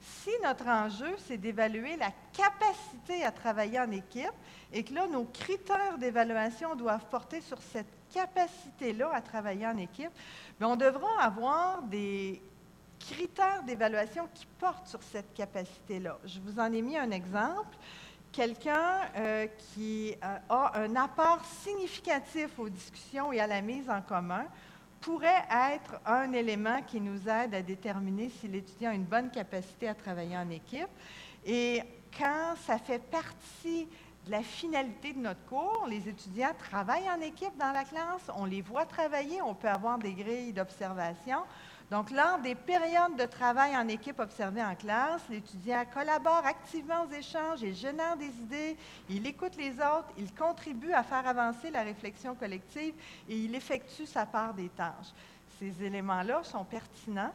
[0.00, 4.32] Si notre enjeu, c'est d'évaluer la capacité à travailler en équipe
[4.72, 10.10] et que là, nos critères d'évaluation doivent porter sur cette capacité-là à travailler en équipe,
[10.58, 12.40] bien, on devra avoir des
[12.98, 16.18] critères d'évaluation qui portent sur cette capacité-là.
[16.24, 17.76] Je vous en ai mis un exemple.
[18.30, 24.02] Quelqu'un euh, qui euh, a un apport significatif aux discussions et à la mise en
[24.02, 24.44] commun
[25.00, 25.44] pourrait
[25.74, 29.94] être un élément qui nous aide à déterminer si l'étudiant a une bonne capacité à
[29.94, 30.88] travailler en équipe.
[31.44, 31.82] Et
[32.16, 33.88] quand ça fait partie
[34.26, 38.44] de la finalité de notre cours, les étudiants travaillent en équipe dans la classe, on
[38.44, 41.38] les voit travailler, on peut avoir des grilles d'observation.
[41.90, 47.10] Donc, lors des périodes de travail en équipe observées en classe, l'étudiant collabore activement aux
[47.10, 48.76] échanges, il génère des idées,
[49.08, 52.94] il écoute les autres, il contribue à faire avancer la réflexion collective
[53.26, 55.14] et il effectue sa part des tâches.
[55.58, 57.32] Ces éléments-là sont pertinents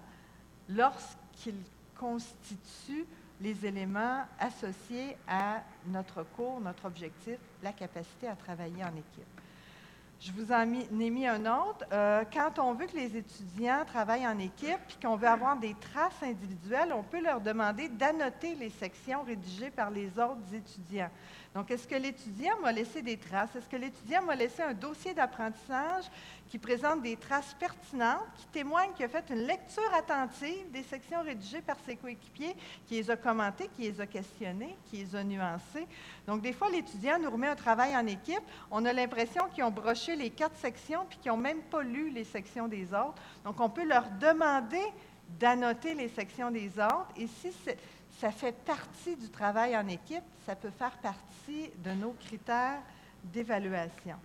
[0.69, 1.63] lorsqu'ils
[1.97, 3.07] constituent
[3.41, 9.42] les éléments associés à notre cours, notre objectif, la capacité à travailler en équipe.
[10.25, 10.61] Je vous en
[11.01, 11.85] ai mis un autre.
[11.91, 15.75] Euh, quand on veut que les étudiants travaillent en équipe et qu'on veut avoir des
[15.75, 21.09] traces individuelles, on peut leur demander d'annoter les sections rédigées par les autres étudiants.
[21.53, 23.53] Donc, est-ce que l'étudiant m'a laissé des traces?
[23.53, 26.05] Est-ce que l'étudiant m'a laissé un dossier d'apprentissage
[26.53, 31.23] qui présente des traces pertinentes, qui témoignent qu'il a fait une lecture attentive des sections
[31.23, 35.23] rédigées par ses coéquipiers, qui les a commentées, qui les a questionnées, qui les a
[35.23, 35.87] nuancées?
[36.27, 38.43] Donc, des fois, l'étudiant nous remet un travail en équipe.
[38.69, 42.11] On a l'impression qu'ils ont broché les quatre sections puis qu'ils n'ont même pas lu
[42.11, 43.19] les sections des autres.
[43.43, 44.85] Donc, on peut leur demander
[45.39, 47.09] d'annoter les sections des autres.
[47.17, 47.51] Et si
[48.19, 52.83] ça fait partie du travail en équipe, ça peut faire partie de nos critères
[53.23, 54.17] d'évaluation.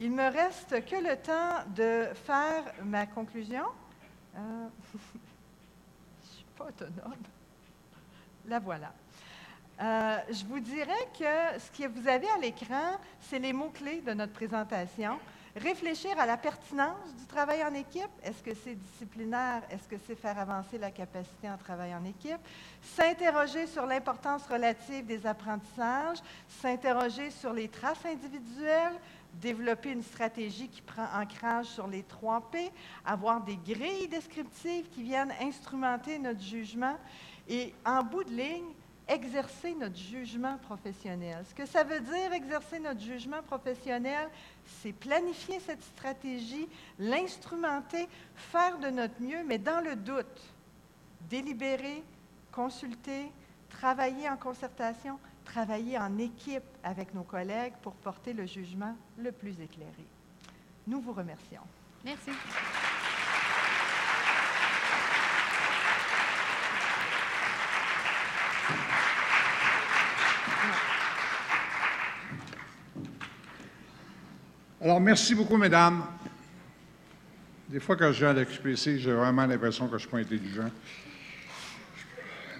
[0.00, 3.64] Il me reste que le temps de faire ma conclusion.
[4.36, 4.38] Euh,
[4.92, 7.14] je ne suis pas autonome.
[8.46, 8.92] La voilà.
[9.80, 14.12] Euh, je vous dirais que ce que vous avez à l'écran, c'est les mots-clés de
[14.12, 15.18] notre présentation.
[15.56, 18.10] Réfléchir à la pertinence du travail en équipe.
[18.24, 19.62] Est-ce que c'est disciplinaire?
[19.70, 22.40] Est-ce que c'est faire avancer la capacité en travail en équipe?
[22.82, 26.18] S'interroger sur l'importance relative des apprentissages,
[26.48, 28.94] s'interroger sur les traces individuelles,
[29.40, 32.70] développer une stratégie qui prend ancrage sur les trois P,
[33.04, 36.96] avoir des grilles descriptives qui viennent instrumenter notre jugement
[37.48, 38.72] et, en bout de ligne,
[39.06, 41.44] exercer notre jugement professionnel.
[41.48, 44.28] Ce que ça veut dire, exercer notre jugement professionnel,
[44.64, 46.68] c'est planifier cette stratégie,
[46.98, 50.54] l'instrumenter, faire de notre mieux, mais dans le doute,
[51.28, 52.02] délibérer,
[52.50, 53.30] consulter,
[53.68, 59.60] travailler en concertation, travailler en équipe avec nos collègues pour porter le jugement le plus
[59.60, 60.04] éclairé.
[60.86, 61.62] Nous vous remercions.
[62.04, 62.30] Merci.
[74.84, 76.04] Alors, merci beaucoup, mesdames.
[77.70, 80.18] Des fois, quand je viens à l'XPC, j'ai vraiment l'impression que je ne suis pas
[80.18, 80.70] intelligent.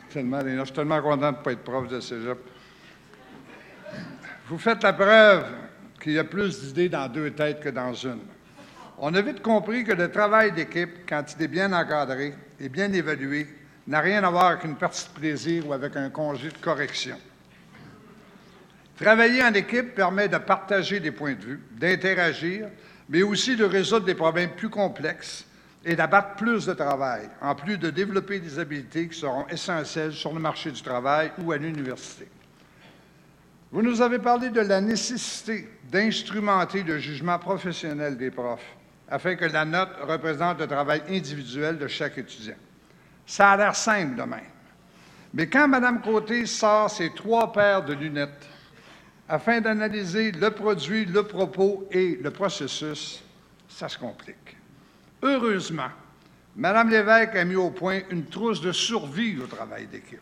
[0.09, 2.39] Tellement, je suis tellement content de ne pas être prof de cégep.
[4.47, 5.47] Vous faites la preuve
[5.99, 8.21] qu'il y a plus d'idées dans deux têtes que dans une.
[8.99, 12.93] On a vite compris que le travail d'équipe, quand il est bien encadré et bien
[12.93, 13.49] évalué,
[13.87, 17.17] n'a rien à voir avec une partie de plaisir ou avec un congé de correction.
[18.97, 22.69] Travailler en équipe permet de partager des points de vue, d'interagir,
[23.09, 25.47] mais aussi de résoudre des problèmes plus complexes
[25.87, 30.35] et d'abattre plus de travail, en plus de développer des habiletés qui seront essentielles sur
[30.35, 32.29] le marché du travail ou à l'université.
[33.75, 38.77] Vous nous avez parlé de la nécessité d'instrumenter le jugement professionnel des profs
[39.09, 42.55] afin que la note représente le travail individuel de chaque étudiant.
[43.27, 44.47] Ça a l'air simple de même.
[45.33, 48.47] Mais quand Mme Côté sort ses trois paires de lunettes
[49.29, 53.25] afin d'analyser le produit, le propos et le processus,
[53.69, 54.57] ça se complique.
[55.21, 55.91] Heureusement,
[56.55, 60.21] Mme Lévesque a mis au point une trousse de survie au travail d'équipe.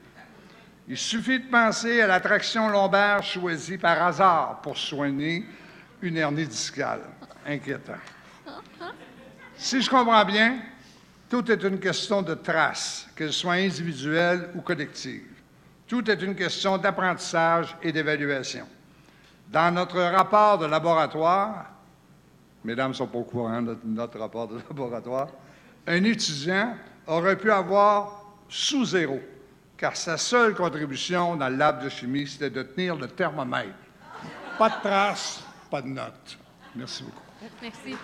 [0.89, 5.45] Il suffit de penser à la traction lombaire choisie par hasard pour soigner
[6.01, 7.03] une hernie discale.
[7.47, 7.93] Inquiétant.
[9.57, 10.59] Si je comprends bien,
[11.31, 15.27] tout est une question de trace, qu'elle soit individuelle ou collective.
[15.87, 18.67] Tout est une question d'apprentissage et d'évaluation.
[19.49, 21.67] Dans notre rapport de laboratoire,
[22.65, 25.29] mesdames sont pas au courant de notre rapport de laboratoire,
[25.87, 26.77] un étudiant
[27.07, 29.21] aurait pu avoir sous zéro,
[29.83, 33.75] car sa seule contribution dans le lab de chimie, c'était de tenir le thermomètre.
[34.57, 36.39] Pas de traces, pas de notes.
[36.77, 37.19] Merci beaucoup.
[37.61, 37.97] Merci.